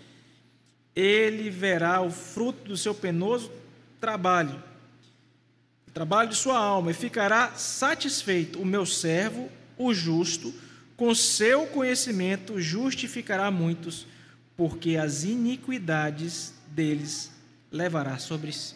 ele 0.95 1.49
verá 1.49 2.01
o 2.01 2.09
fruto 2.09 2.69
do 2.69 2.77
seu 2.77 2.93
penoso 2.93 3.51
trabalho, 3.99 4.61
o 5.87 5.91
trabalho 5.91 6.29
de 6.29 6.35
sua 6.35 6.57
alma, 6.57 6.91
e 6.91 6.93
ficará 6.93 7.53
satisfeito. 7.55 8.59
O 8.59 8.65
meu 8.65 8.85
servo, 8.85 9.49
o 9.77 9.93
justo, 9.93 10.53
com 10.97 11.13
seu 11.15 11.65
conhecimento 11.67 12.59
justificará 12.59 13.49
muitos, 13.49 14.05
porque 14.55 14.97
as 14.97 15.23
iniquidades 15.23 16.53
deles 16.67 17.31
levará 17.71 18.17
sobre 18.17 18.51
si. 18.51 18.75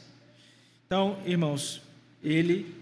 Então, 0.85 1.19
irmãos, 1.25 1.81
ele 2.23 2.73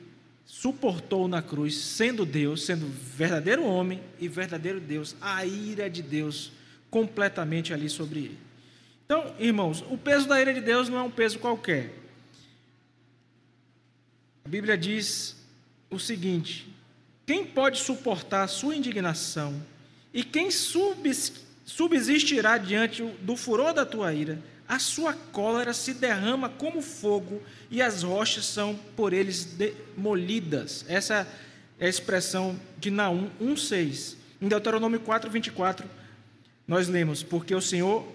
suportou 0.46 1.28
na 1.28 1.42
cruz, 1.42 1.76
sendo 1.76 2.26
Deus, 2.26 2.66
sendo 2.66 2.88
verdadeiro 2.88 3.66
homem 3.66 4.02
e 4.20 4.28
verdadeiro 4.28 4.80
Deus, 4.80 5.16
a 5.20 5.46
ira 5.46 5.90
de 5.90 6.02
Deus 6.02 6.52
completamente 6.90 7.74
ali 7.74 7.90
sobre 7.90 8.20
ele. 8.20 8.38
Então, 9.06 9.36
irmãos, 9.38 9.84
o 9.90 9.98
peso 9.98 10.28
da 10.28 10.40
ira 10.40 10.54
de 10.54 10.62
Deus 10.62 10.88
não 10.90 10.98
é 10.98 11.04
um 11.04 11.12
peso 11.12 11.40
qualquer. 11.40 11.94
A 14.46 14.50
Bíblia 14.50 14.78
diz 14.78 15.36
o 15.90 16.00
seguinte: 16.00 16.74
quem 17.26 17.46
pode 17.46 17.80
suportar 17.80 18.44
a 18.44 18.48
sua 18.48 18.76
indignação 18.76 19.62
e 20.14 20.24
quem 20.24 20.50
subsistirá 20.52 22.58
diante 22.58 23.04
do 23.22 23.36
furor 23.36 23.74
da 23.74 23.86
tua 23.86 24.14
ira? 24.14 24.40
A 24.68 24.80
sua 24.80 25.14
cólera 25.14 25.74
se 25.74 25.94
derrama 25.94 26.50
como 26.50 26.82
fogo 26.82 27.42
e 27.70 27.82
as 27.82 28.04
rochas 28.04 28.46
são 28.46 28.76
por 28.96 29.14
eles 29.14 29.46
demolidas. 29.46 30.86
Essa 30.88 31.28
é 31.80 31.86
a 31.86 31.90
expressão 31.90 32.60
de 32.78 32.90
Naum 32.90 33.30
1,6. 33.42 34.16
Em 34.42 34.48
Deuteronômio 34.48 35.00
4, 35.00 35.30
24, 35.30 35.88
nós 36.68 36.88
lemos: 36.88 37.24
Porque 37.24 37.54
o 37.54 37.62
Senhor 37.62 38.08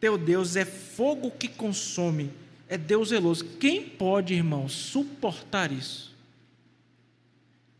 teu 0.00 0.16
Deus 0.16 0.56
é 0.56 0.64
fogo 0.64 1.30
que 1.30 1.46
consome, 1.46 2.30
é 2.68 2.78
Deus 2.78 3.10
zeloso. 3.10 3.44
Quem 3.58 3.82
pode, 3.86 4.32
irmão, 4.32 4.68
suportar 4.68 5.70
isso? 5.70 6.16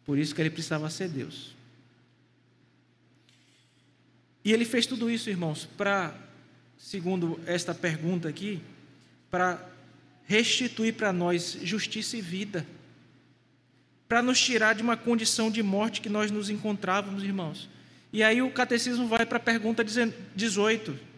Por 0.05 0.19
isso 0.19 0.35
que 0.35 0.41
ele 0.41 0.51
precisava 0.51 0.91
ser 0.91 1.09
Deus. 1.09 1.55
E 4.45 4.53
ele 4.53 4.65
fez 4.65 4.87
tudo 4.87 5.11
isso, 5.11 5.31
irmãos, 5.31 5.69
para, 5.77 6.15
segundo 6.79 7.41
esta 7.47 7.75
pergunta 7.75 8.29
aqui, 8.29 8.61
para 9.31 9.65
restituir 10.25 10.95
para 10.95 11.13
nós 11.13 11.59
justiça 11.63 12.17
e 12.17 12.21
vida, 12.21 12.67
para 14.09 14.23
nos 14.23 14.41
tirar 14.41 14.75
de 14.75 14.83
uma 14.83 14.97
condição 14.97 15.51
de 15.51 15.63
morte 15.63 16.01
que 16.01 16.09
nós 16.09 16.31
nos 16.31 16.51
encontrávamos, 16.51 17.23
irmãos. 17.23 17.69
E 18.13 18.23
aí 18.23 18.43
o 18.43 18.51
catecismo 18.51 19.07
vai 19.07 19.25
para 19.25 19.37
a 19.37 19.41
pergunta 19.41 19.85
18. 20.35 21.10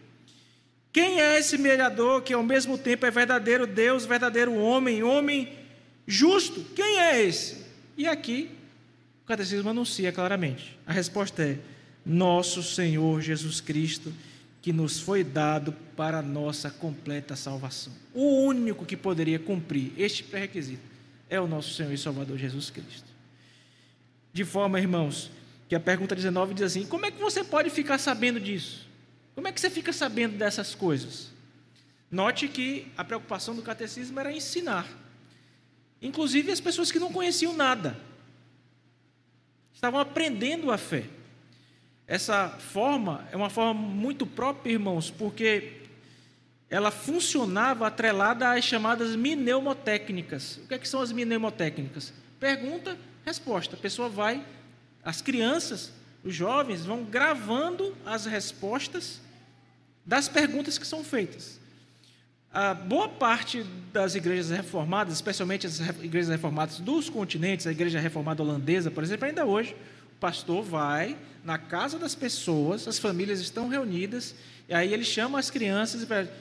Quem 0.93 1.19
é 1.19 1.39
esse 1.39 1.57
mediador 1.57 2.21
que 2.21 2.33
ao 2.33 2.43
mesmo 2.43 2.77
tempo 2.77 3.03
é 3.03 3.09
verdadeiro 3.09 3.65
Deus, 3.65 4.05
verdadeiro 4.05 4.53
homem, 4.53 5.01
homem 5.01 5.51
justo? 6.05 6.63
Quem 6.75 6.99
é 6.99 7.19
esse? 7.19 7.65
E 7.97 8.07
aqui 8.07 8.51
o 9.23 9.27
catecismo 9.27 9.71
anuncia 9.71 10.11
claramente. 10.11 10.77
A 10.85 10.93
resposta 10.93 11.41
é: 11.41 11.57
nosso 12.05 12.61
Senhor 12.61 13.19
Jesus 13.21 13.59
Cristo, 13.59 14.13
que 14.61 14.71
nos 14.71 14.99
foi 14.99 15.23
dado 15.23 15.73
para 15.95 16.19
a 16.19 16.21
nossa 16.21 16.69
completa 16.69 17.35
salvação. 17.35 17.91
O 18.13 18.43
único 18.43 18.85
que 18.85 18.95
poderia 18.95 19.39
cumprir 19.39 19.91
este 19.97 20.23
pré-requisito 20.23 20.83
é 21.27 21.41
o 21.41 21.47
nosso 21.47 21.73
Senhor 21.73 21.91
e 21.91 21.97
Salvador 21.97 22.37
Jesus 22.37 22.69
Cristo. 22.69 23.07
De 24.31 24.45
forma, 24.45 24.79
irmãos, 24.79 25.31
que 25.67 25.73
a 25.73 25.79
pergunta 25.79 26.15
19 26.15 26.53
diz 26.53 26.63
assim: 26.65 26.85
como 26.85 27.07
é 27.07 27.09
que 27.09 27.19
você 27.19 27.43
pode 27.43 27.71
ficar 27.71 27.97
sabendo 27.97 28.39
disso? 28.39 28.92
Como 29.35 29.47
é 29.47 29.51
que 29.51 29.59
você 29.59 29.69
fica 29.69 29.91
sabendo 29.91 30.37
dessas 30.37 30.75
coisas? 30.75 31.31
Note 32.09 32.47
que 32.47 32.91
a 32.95 33.03
preocupação 33.03 33.55
do 33.55 33.61
catecismo 33.61 34.19
era 34.19 34.31
ensinar. 34.31 34.87
Inclusive 36.01 36.51
as 36.51 36.59
pessoas 36.59 36.91
que 36.91 36.99
não 36.99 37.11
conheciam 37.11 37.53
nada. 37.53 37.97
Estavam 39.73 39.99
aprendendo 39.99 40.71
a 40.71 40.77
fé. 40.77 41.05
Essa 42.05 42.49
forma 42.49 43.27
é 43.31 43.35
uma 43.35 43.49
forma 43.49 43.73
muito 43.73 44.27
própria, 44.27 44.73
irmãos, 44.73 45.09
porque 45.09 45.81
ela 46.69 46.91
funcionava 46.91 47.87
atrelada 47.87 48.51
às 48.51 48.63
chamadas 48.63 49.15
mnemotécnicas. 49.15 50.57
O 50.57 50.67
que, 50.67 50.73
é 50.73 50.77
que 50.77 50.87
são 50.87 51.01
as 51.01 51.11
mnemotécnicas? 51.11 52.13
Pergunta, 52.39 52.97
resposta. 53.25 53.75
A 53.75 53.79
pessoa 53.79 54.09
vai, 54.09 54.45
as 55.03 55.21
crianças, 55.21 55.91
os 56.23 56.33
jovens 56.33 56.85
vão 56.85 57.03
gravando 57.03 57.95
as 58.05 58.25
respostas 58.25 59.19
das 60.05 60.29
perguntas 60.29 60.77
que 60.77 60.87
são 60.87 61.03
feitas. 61.03 61.59
A 62.51 62.73
boa 62.73 63.09
parte 63.09 63.65
das 63.91 64.15
igrejas 64.15 64.49
reformadas, 64.51 65.13
especialmente 65.15 65.65
as 65.65 65.79
igrejas 66.01 66.29
reformadas 66.29 66.79
dos 66.79 67.09
continentes, 67.09 67.65
a 67.65 67.71
igreja 67.71 67.99
reformada 67.99 68.43
holandesa, 68.43 68.91
por 68.91 69.03
exemplo, 69.03 69.25
ainda 69.25 69.43
hoje, 69.43 69.75
o 70.15 70.19
pastor 70.19 70.63
vai 70.63 71.17
na 71.43 71.57
casa 71.57 71.97
das 71.97 72.13
pessoas, 72.15 72.87
as 72.87 72.99
famílias 72.99 73.39
estão 73.39 73.67
reunidas, 73.67 74.35
e 74.69 74.73
aí 74.73 74.93
ele 74.93 75.03
chama 75.03 75.39
as 75.39 75.49
crianças 75.49 76.03
e 76.03 76.05
fala, 76.05 76.31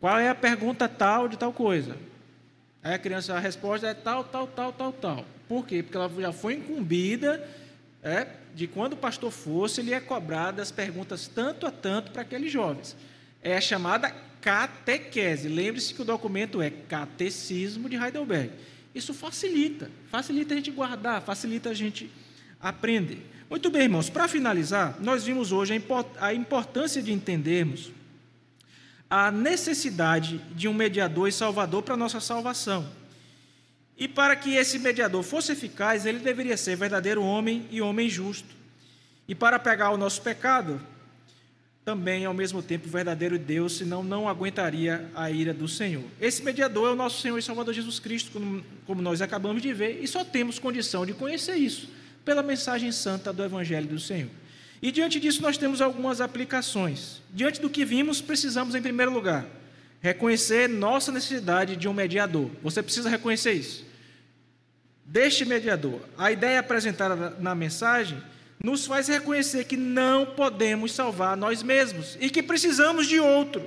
qual 0.00 0.18
é 0.18 0.28
a 0.28 0.34
pergunta 0.34 0.88
tal 0.88 1.28
de 1.28 1.36
tal 1.36 1.52
coisa? 1.52 1.96
Aí 2.82 2.94
a 2.94 2.98
criança, 2.98 3.34
a 3.34 3.38
resposta 3.38 3.86
é 3.86 3.94
tal, 3.94 4.24
tal, 4.24 4.46
tal, 4.48 4.72
tal, 4.72 4.92
tal. 4.92 5.24
Por 5.46 5.66
quê? 5.66 5.82
Porque 5.82 5.96
ela 5.96 6.10
já 6.18 6.32
foi 6.32 6.54
incumbida 6.54 7.46
é, 8.02 8.26
de 8.54 8.66
quando 8.66 8.94
o 8.94 8.96
pastor 8.96 9.30
fosse, 9.30 9.80
ele 9.80 9.94
é 9.94 10.00
cobrado 10.00 10.60
as 10.60 10.70
perguntas 10.70 11.28
tanto 11.28 11.66
a 11.66 11.70
tanto 11.70 12.12
para 12.12 12.22
aqueles 12.22 12.52
jovens. 12.52 12.96
É 13.42 13.56
a 13.56 13.60
chamada 13.60 14.10
catequese. 14.40 15.48
Lembre-se 15.48 15.94
que 15.94 16.02
o 16.02 16.04
documento 16.04 16.60
é 16.60 16.70
Catecismo 16.70 17.88
de 17.88 17.96
Heidelberg. 17.96 18.52
Isso 18.94 19.14
facilita, 19.14 19.90
facilita 20.10 20.52
a 20.52 20.56
gente 20.56 20.70
guardar, 20.70 21.22
facilita 21.22 21.70
a 21.70 21.74
gente 21.74 22.10
aprender. 22.60 23.26
Muito 23.48 23.70
bem, 23.70 23.82
irmãos, 23.82 24.10
para 24.10 24.28
finalizar, 24.28 24.96
nós 25.00 25.24
vimos 25.24 25.52
hoje 25.52 25.74
a 26.20 26.34
importância 26.34 27.02
de 27.02 27.12
entendermos 27.12 27.90
a 29.08 29.30
necessidade 29.30 30.38
de 30.54 30.68
um 30.68 30.72
mediador 30.72 31.28
e 31.28 31.32
salvador 31.32 31.82
para 31.82 31.94
a 31.94 31.98
nossa 31.98 32.18
salvação. 32.18 32.88
E 33.96 34.08
para 34.08 34.34
que 34.34 34.54
esse 34.54 34.78
mediador 34.78 35.22
fosse 35.22 35.52
eficaz, 35.52 36.06
ele 36.06 36.18
deveria 36.18 36.56
ser 36.56 36.76
verdadeiro 36.76 37.22
homem 37.22 37.66
e 37.70 37.80
homem 37.80 38.08
justo. 38.08 38.48
E 39.28 39.34
para 39.34 39.58
pegar 39.58 39.90
o 39.90 39.96
nosso 39.96 40.22
pecado, 40.22 40.80
também 41.84 42.24
ao 42.24 42.34
mesmo 42.34 42.62
tempo 42.62 42.88
verdadeiro 42.88 43.38
Deus, 43.38 43.76
senão 43.76 44.02
não 44.02 44.28
aguentaria 44.28 45.10
a 45.14 45.30
ira 45.30 45.52
do 45.52 45.66
Senhor. 45.66 46.04
Esse 46.20 46.42
mediador 46.42 46.88
é 46.88 46.92
o 46.92 46.96
nosso 46.96 47.20
Senhor 47.20 47.38
e 47.38 47.42
Salvador 47.42 47.74
Jesus 47.74 47.98
Cristo, 47.98 48.40
como, 48.86 49.02
nós 49.02 49.20
acabamos 49.20 49.62
de 49.62 49.72
ver, 49.72 50.02
e 50.02 50.06
só 50.06 50.24
temos 50.24 50.58
condição 50.58 51.04
de 51.04 51.12
conhecer 51.12 51.56
isso 51.56 51.88
pela 52.24 52.42
mensagem 52.42 52.92
santa 52.92 53.32
do 53.32 53.42
Evangelho 53.42 53.88
do 53.88 53.98
Senhor. 53.98 54.30
E 54.80 54.92
diante 54.92 55.18
disso 55.18 55.42
nós 55.42 55.56
temos 55.56 55.80
algumas 55.80 56.20
aplicações. 56.20 57.20
Diante 57.32 57.60
do 57.60 57.70
que 57.70 57.84
vimos, 57.84 58.20
precisamos, 58.20 58.74
em 58.74 58.82
primeiro 58.82 59.12
lugar, 59.12 59.46
reconhecer 60.02 60.68
nossa 60.68 61.12
necessidade 61.12 61.76
de 61.76 61.88
um 61.88 61.94
mediador. 61.94 62.50
Você 62.60 62.82
precisa 62.82 63.08
reconhecer 63.08 63.52
isso. 63.52 63.86
Deste 65.04 65.44
mediador. 65.44 66.00
A 66.18 66.32
ideia 66.32 66.58
apresentada 66.58 67.36
na 67.38 67.54
mensagem 67.54 68.20
nos 68.62 68.84
faz 68.84 69.06
reconhecer 69.06 69.64
que 69.64 69.76
não 69.76 70.26
podemos 70.26 70.92
salvar 70.92 71.36
nós 71.36 71.62
mesmos 71.62 72.18
e 72.20 72.28
que 72.28 72.42
precisamos 72.42 73.06
de 73.06 73.20
outro. 73.20 73.64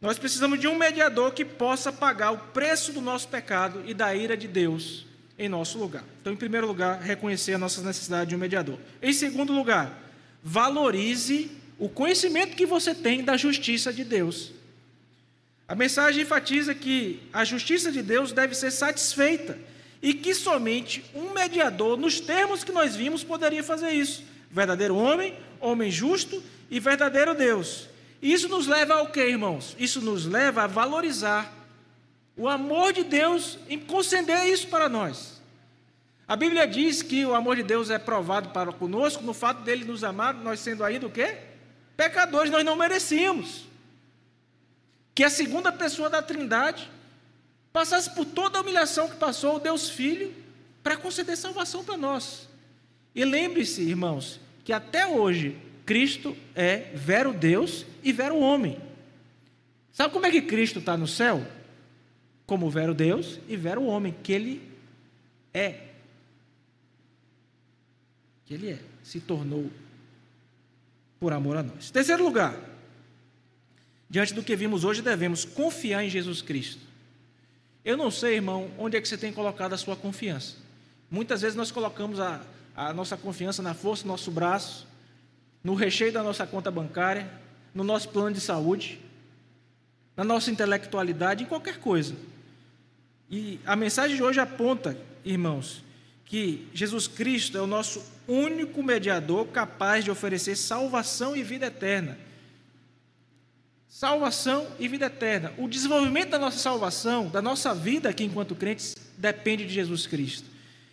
Nós 0.00 0.18
precisamos 0.18 0.58
de 0.58 0.66
um 0.66 0.76
mediador 0.76 1.32
que 1.32 1.44
possa 1.44 1.92
pagar 1.92 2.30
o 2.30 2.38
preço 2.38 2.92
do 2.92 3.00
nosso 3.00 3.28
pecado 3.28 3.82
e 3.86 3.92
da 3.92 4.14
ira 4.14 4.36
de 4.36 4.48
Deus 4.48 5.06
em 5.38 5.48
nosso 5.48 5.78
lugar. 5.78 6.04
Então, 6.20 6.32
em 6.32 6.36
primeiro 6.36 6.66
lugar, 6.66 7.00
reconhecer 7.00 7.54
a 7.54 7.58
nossa 7.58 7.82
necessidade 7.82 8.30
de 8.30 8.36
um 8.36 8.38
mediador. 8.38 8.78
Em 9.02 9.12
segundo 9.12 9.52
lugar, 9.52 10.02
valorize 10.42 11.50
o 11.78 11.88
conhecimento 11.88 12.56
que 12.56 12.66
você 12.66 12.94
tem 12.94 13.24
da 13.24 13.36
justiça 13.36 13.92
de 13.92 14.04
Deus. 14.04 14.52
A 15.66 15.74
mensagem 15.74 16.22
enfatiza 16.22 16.74
que 16.74 17.22
a 17.32 17.44
justiça 17.44 17.90
de 17.90 18.02
Deus 18.02 18.32
deve 18.32 18.54
ser 18.54 18.70
satisfeita 18.70 19.58
e 20.02 20.12
que 20.12 20.34
somente 20.34 21.04
um 21.14 21.30
mediador, 21.32 21.96
nos 21.96 22.20
termos 22.20 22.62
que 22.62 22.72
nós 22.72 22.94
vimos, 22.94 23.24
poderia 23.24 23.62
fazer 23.62 23.90
isso: 23.92 24.22
verdadeiro 24.50 24.94
homem, 24.94 25.34
homem 25.60 25.90
justo 25.90 26.42
e 26.70 26.78
verdadeiro 26.78 27.34
Deus. 27.34 27.88
Isso 28.20 28.48
nos 28.48 28.66
leva 28.66 28.94
ao 28.94 29.08
que, 29.08 29.24
irmãos? 29.24 29.74
Isso 29.78 30.00
nos 30.00 30.26
leva 30.26 30.64
a 30.64 30.66
valorizar 30.66 31.52
o 32.36 32.48
amor 32.48 32.92
de 32.92 33.04
Deus 33.04 33.58
em 33.68 33.78
conceder 33.78 34.46
isso 34.46 34.68
para 34.68 34.88
nós. 34.88 35.40
A 36.26 36.36
Bíblia 36.36 36.66
diz 36.66 37.02
que 37.02 37.24
o 37.24 37.34
amor 37.34 37.56
de 37.56 37.62
Deus 37.62 37.90
é 37.90 37.98
provado 37.98 38.48
para 38.48 38.72
conosco 38.72 39.22
no 39.22 39.34
fato 39.34 39.62
dele 39.62 39.84
nos 39.84 40.02
amar, 40.02 40.34
nós 40.34 40.60
sendo 40.60 40.82
ainda 40.82 41.06
o 41.06 41.10
quê? 41.10 41.36
Pecadores, 41.96 42.50
nós 42.50 42.64
não 42.64 42.76
merecíamos. 42.76 43.66
Que 45.14 45.24
a 45.24 45.30
segunda 45.30 45.70
pessoa 45.70 46.10
da 46.10 46.20
Trindade 46.20 46.90
passasse 47.72 48.10
por 48.14 48.24
toda 48.24 48.58
a 48.58 48.62
humilhação 48.62 49.08
que 49.08 49.16
passou 49.16 49.56
o 49.56 49.60
Deus 49.60 49.88
Filho 49.88 50.34
para 50.82 50.96
conceder 50.96 51.36
salvação 51.36 51.84
para 51.84 51.96
nós. 51.96 52.48
E 53.14 53.24
lembre-se, 53.24 53.82
irmãos, 53.82 54.40
que 54.64 54.72
até 54.72 55.06
hoje 55.06 55.56
Cristo 55.86 56.36
é 56.54 56.90
vero 56.94 57.32
Deus 57.32 57.86
e 58.02 58.12
vero 58.12 58.38
homem. 58.38 58.80
Sabe 59.92 60.12
como 60.12 60.26
é 60.26 60.30
que 60.30 60.42
Cristo 60.42 60.80
está 60.80 60.96
no 60.96 61.06
céu? 61.06 61.46
como 62.46 62.70
vero 62.70 62.94
Deus 62.94 63.40
e 63.48 63.56
vero 63.56 63.84
homem, 63.84 64.14
que 64.22 64.32
ele 64.32 64.70
é. 65.52 65.88
Que 68.44 68.54
ele 68.54 68.70
é, 68.70 68.78
se 69.02 69.20
tornou 69.20 69.70
por 71.18 71.32
amor 71.32 71.56
a 71.56 71.62
nós. 71.62 71.90
Terceiro 71.90 72.22
lugar, 72.22 72.54
diante 74.14 74.32
do 74.32 74.44
que 74.44 74.54
vimos 74.54 74.84
hoje, 74.84 75.02
devemos 75.02 75.44
confiar 75.44 76.04
em 76.04 76.08
Jesus 76.08 76.40
Cristo. 76.40 76.80
Eu 77.84 77.96
não 77.96 78.12
sei, 78.12 78.36
irmão, 78.36 78.70
onde 78.78 78.96
é 78.96 79.00
que 79.00 79.08
você 79.08 79.18
tem 79.18 79.32
colocado 79.32 79.72
a 79.72 79.76
sua 79.76 79.96
confiança. 79.96 80.54
Muitas 81.10 81.40
vezes 81.42 81.56
nós 81.56 81.72
colocamos 81.72 82.20
a, 82.20 82.40
a 82.76 82.92
nossa 82.92 83.16
confiança 83.16 83.60
na 83.60 83.74
força 83.74 84.04
do 84.04 84.06
nosso 84.06 84.30
braço, 84.30 84.86
no 85.64 85.74
recheio 85.74 86.12
da 86.12 86.22
nossa 86.22 86.46
conta 86.46 86.70
bancária, 86.70 87.28
no 87.74 87.82
nosso 87.82 88.08
plano 88.08 88.32
de 88.32 88.40
saúde. 88.40 89.00
na 90.16 90.22
nossa 90.22 90.48
intelectualidade, 90.48 91.42
em 91.42 91.46
qualquer 91.48 91.80
coisa. 91.80 92.14
E 93.28 93.58
a 93.66 93.74
mensagem 93.74 94.14
de 94.16 94.22
hoje 94.22 94.38
aponta, 94.38 94.96
irmãos, 95.24 95.82
que 96.24 96.68
Jesus 96.72 97.08
Cristo 97.08 97.58
é 97.58 97.60
o 97.60 97.66
nosso 97.66 98.00
único 98.28 98.80
mediador 98.80 99.48
capaz 99.48 100.04
de 100.04 100.12
oferecer 100.12 100.54
salvação 100.54 101.34
e 101.34 101.42
vida 101.42 101.66
eterna. 101.66 102.16
Salvação 103.94 104.66
e 104.76 104.88
vida 104.88 105.06
eterna. 105.06 105.52
O 105.56 105.68
desenvolvimento 105.68 106.30
da 106.30 106.38
nossa 106.38 106.58
salvação, 106.58 107.28
da 107.28 107.40
nossa 107.40 107.72
vida 107.72 108.08
aqui 108.08 108.24
enquanto 108.24 108.56
crentes, 108.56 108.96
depende 109.16 109.64
de 109.64 109.72
Jesus 109.72 110.04
Cristo. 110.04 110.50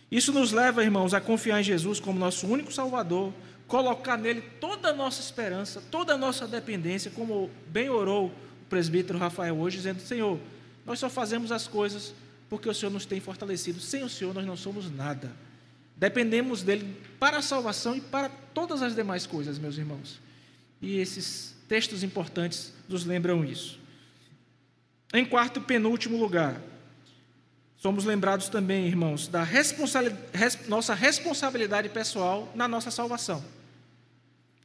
Isso 0.08 0.32
nos 0.32 0.52
leva, 0.52 0.84
irmãos, 0.84 1.12
a 1.12 1.20
confiar 1.20 1.58
em 1.58 1.64
Jesus 1.64 1.98
como 1.98 2.16
nosso 2.16 2.46
único 2.46 2.72
Salvador, 2.72 3.34
colocar 3.66 4.16
nele 4.16 4.40
toda 4.60 4.90
a 4.90 4.92
nossa 4.92 5.20
esperança, 5.20 5.82
toda 5.90 6.14
a 6.14 6.16
nossa 6.16 6.46
dependência, 6.46 7.10
como 7.10 7.50
bem 7.66 7.90
orou 7.90 8.28
o 8.28 8.32
presbítero 8.70 9.18
Rafael 9.18 9.58
hoje, 9.58 9.78
dizendo: 9.78 10.00
Senhor, 10.00 10.38
nós 10.86 11.00
só 11.00 11.10
fazemos 11.10 11.50
as 11.50 11.66
coisas 11.66 12.14
porque 12.48 12.68
o 12.68 12.74
Senhor 12.74 12.92
nos 12.92 13.04
tem 13.04 13.18
fortalecido. 13.18 13.80
Sem 13.80 14.04
o 14.04 14.08
Senhor 14.08 14.32
nós 14.32 14.46
não 14.46 14.56
somos 14.56 14.88
nada. 14.88 15.32
Dependemos 15.96 16.62
dele 16.62 16.96
para 17.18 17.38
a 17.38 17.42
salvação 17.42 17.96
e 17.96 18.00
para 18.00 18.28
todas 18.28 18.80
as 18.80 18.94
demais 18.94 19.26
coisas, 19.26 19.58
meus 19.58 19.76
irmãos. 19.76 20.20
E 20.80 20.98
esses 20.98 21.52
textos 21.72 22.02
importantes 22.02 22.70
nos 22.86 23.06
lembram 23.06 23.42
isso. 23.42 23.80
Em 25.14 25.24
quarto 25.24 25.58
e 25.58 25.62
penúltimo 25.62 26.18
lugar, 26.18 26.60
somos 27.78 28.04
lembrados 28.04 28.50
também, 28.50 28.86
irmãos, 28.86 29.26
da 29.26 29.42
nossa 30.68 30.92
responsabilidade 30.92 31.88
pessoal 31.88 32.52
na 32.54 32.68
nossa 32.68 32.90
salvação. 32.90 33.42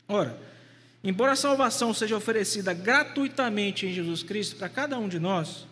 Ora, 0.06 0.38
embora 1.02 1.32
a 1.32 1.38
salvação 1.38 1.94
seja 1.94 2.18
oferecida 2.18 2.74
gratuitamente 2.74 3.86
em 3.86 3.94
Jesus 3.94 4.22
Cristo 4.22 4.58
para 4.58 4.68
cada 4.68 5.00
um 5.00 5.08
de 5.08 5.18
nós, 5.18 5.66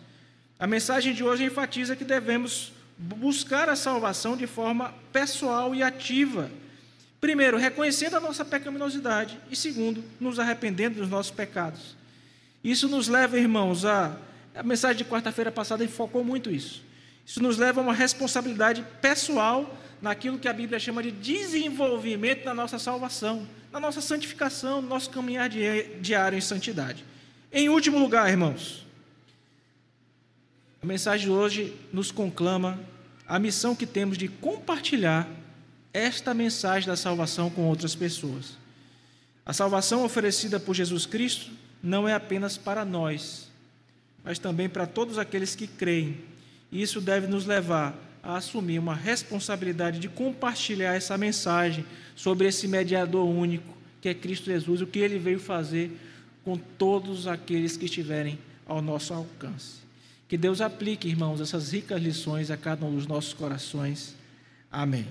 a 0.58 0.66
mensagem 0.66 1.12
de 1.12 1.22
hoje 1.22 1.44
enfatiza 1.44 1.94
que 1.94 2.04
devemos 2.04 2.72
buscar 2.96 3.68
a 3.68 3.76
salvação 3.76 4.38
de 4.38 4.46
forma 4.46 4.94
pessoal 5.12 5.74
e 5.74 5.82
ativa. 5.82 6.50
Primeiro, 7.26 7.56
reconhecendo 7.56 8.14
a 8.14 8.20
nossa 8.20 8.44
pecaminosidade 8.44 9.36
e 9.50 9.56
segundo, 9.56 10.04
nos 10.20 10.38
arrependendo 10.38 11.00
dos 11.00 11.08
nossos 11.08 11.32
pecados. 11.32 11.96
Isso 12.62 12.88
nos 12.88 13.08
leva, 13.08 13.36
irmãos, 13.36 13.84
a 13.84 14.16
a 14.54 14.62
mensagem 14.62 14.98
de 14.98 15.04
quarta-feira 15.04 15.50
passada 15.50 15.82
enfocou 15.82 16.22
muito 16.22 16.52
isso. 16.52 16.84
Isso 17.26 17.42
nos 17.42 17.58
leva 17.58 17.80
a 17.80 17.82
uma 17.82 17.92
responsabilidade 17.92 18.84
pessoal 19.02 19.76
naquilo 20.00 20.38
que 20.38 20.46
a 20.46 20.52
Bíblia 20.52 20.78
chama 20.78 21.02
de 21.02 21.10
desenvolvimento 21.10 22.44
da 22.44 22.54
nossa 22.54 22.78
salvação, 22.78 23.44
na 23.72 23.80
nossa 23.80 24.00
santificação, 24.00 24.80
no 24.80 24.86
nosso 24.86 25.10
caminhar 25.10 25.48
diário 25.48 26.38
em 26.38 26.40
santidade. 26.40 27.04
Em 27.52 27.68
último 27.68 27.98
lugar, 27.98 28.30
irmãos, 28.30 28.86
a 30.80 30.86
mensagem 30.86 31.26
de 31.26 31.32
hoje 31.32 31.74
nos 31.92 32.12
conclama 32.12 32.78
a 33.26 33.36
missão 33.40 33.74
que 33.74 33.84
temos 33.84 34.16
de 34.16 34.28
compartilhar 34.28 35.28
esta 35.96 36.34
mensagem 36.34 36.88
da 36.88 36.96
salvação 36.96 37.48
com 37.48 37.62
outras 37.62 37.94
pessoas. 37.94 38.58
A 39.44 39.52
salvação 39.52 40.04
oferecida 40.04 40.60
por 40.60 40.74
Jesus 40.74 41.06
Cristo 41.06 41.50
não 41.82 42.06
é 42.06 42.12
apenas 42.12 42.58
para 42.58 42.84
nós, 42.84 43.48
mas 44.22 44.38
também 44.38 44.68
para 44.68 44.86
todos 44.86 45.18
aqueles 45.18 45.54
que 45.54 45.66
creem. 45.66 46.18
E 46.70 46.82
isso 46.82 47.00
deve 47.00 47.26
nos 47.26 47.46
levar 47.46 47.96
a 48.22 48.36
assumir 48.36 48.78
uma 48.78 48.94
responsabilidade 48.94 49.98
de 49.98 50.08
compartilhar 50.08 50.94
essa 50.94 51.16
mensagem 51.16 51.86
sobre 52.14 52.48
esse 52.48 52.66
mediador 52.66 53.24
único, 53.24 53.76
que 54.02 54.08
é 54.08 54.14
Cristo 54.14 54.46
Jesus, 54.46 54.82
o 54.82 54.86
que 54.86 54.98
ele 54.98 55.18
veio 55.18 55.38
fazer 55.38 55.96
com 56.44 56.58
todos 56.58 57.26
aqueles 57.26 57.76
que 57.76 57.86
estiverem 57.86 58.38
ao 58.66 58.82
nosso 58.82 59.14
alcance. 59.14 59.76
Que 60.28 60.36
Deus 60.36 60.60
aplique, 60.60 61.08
irmãos, 61.08 61.40
essas 61.40 61.72
ricas 61.72 62.02
lições 62.02 62.50
a 62.50 62.56
cada 62.56 62.84
um 62.84 62.94
dos 62.94 63.06
nossos 63.06 63.32
corações. 63.32 64.14
Amém. 64.70 65.06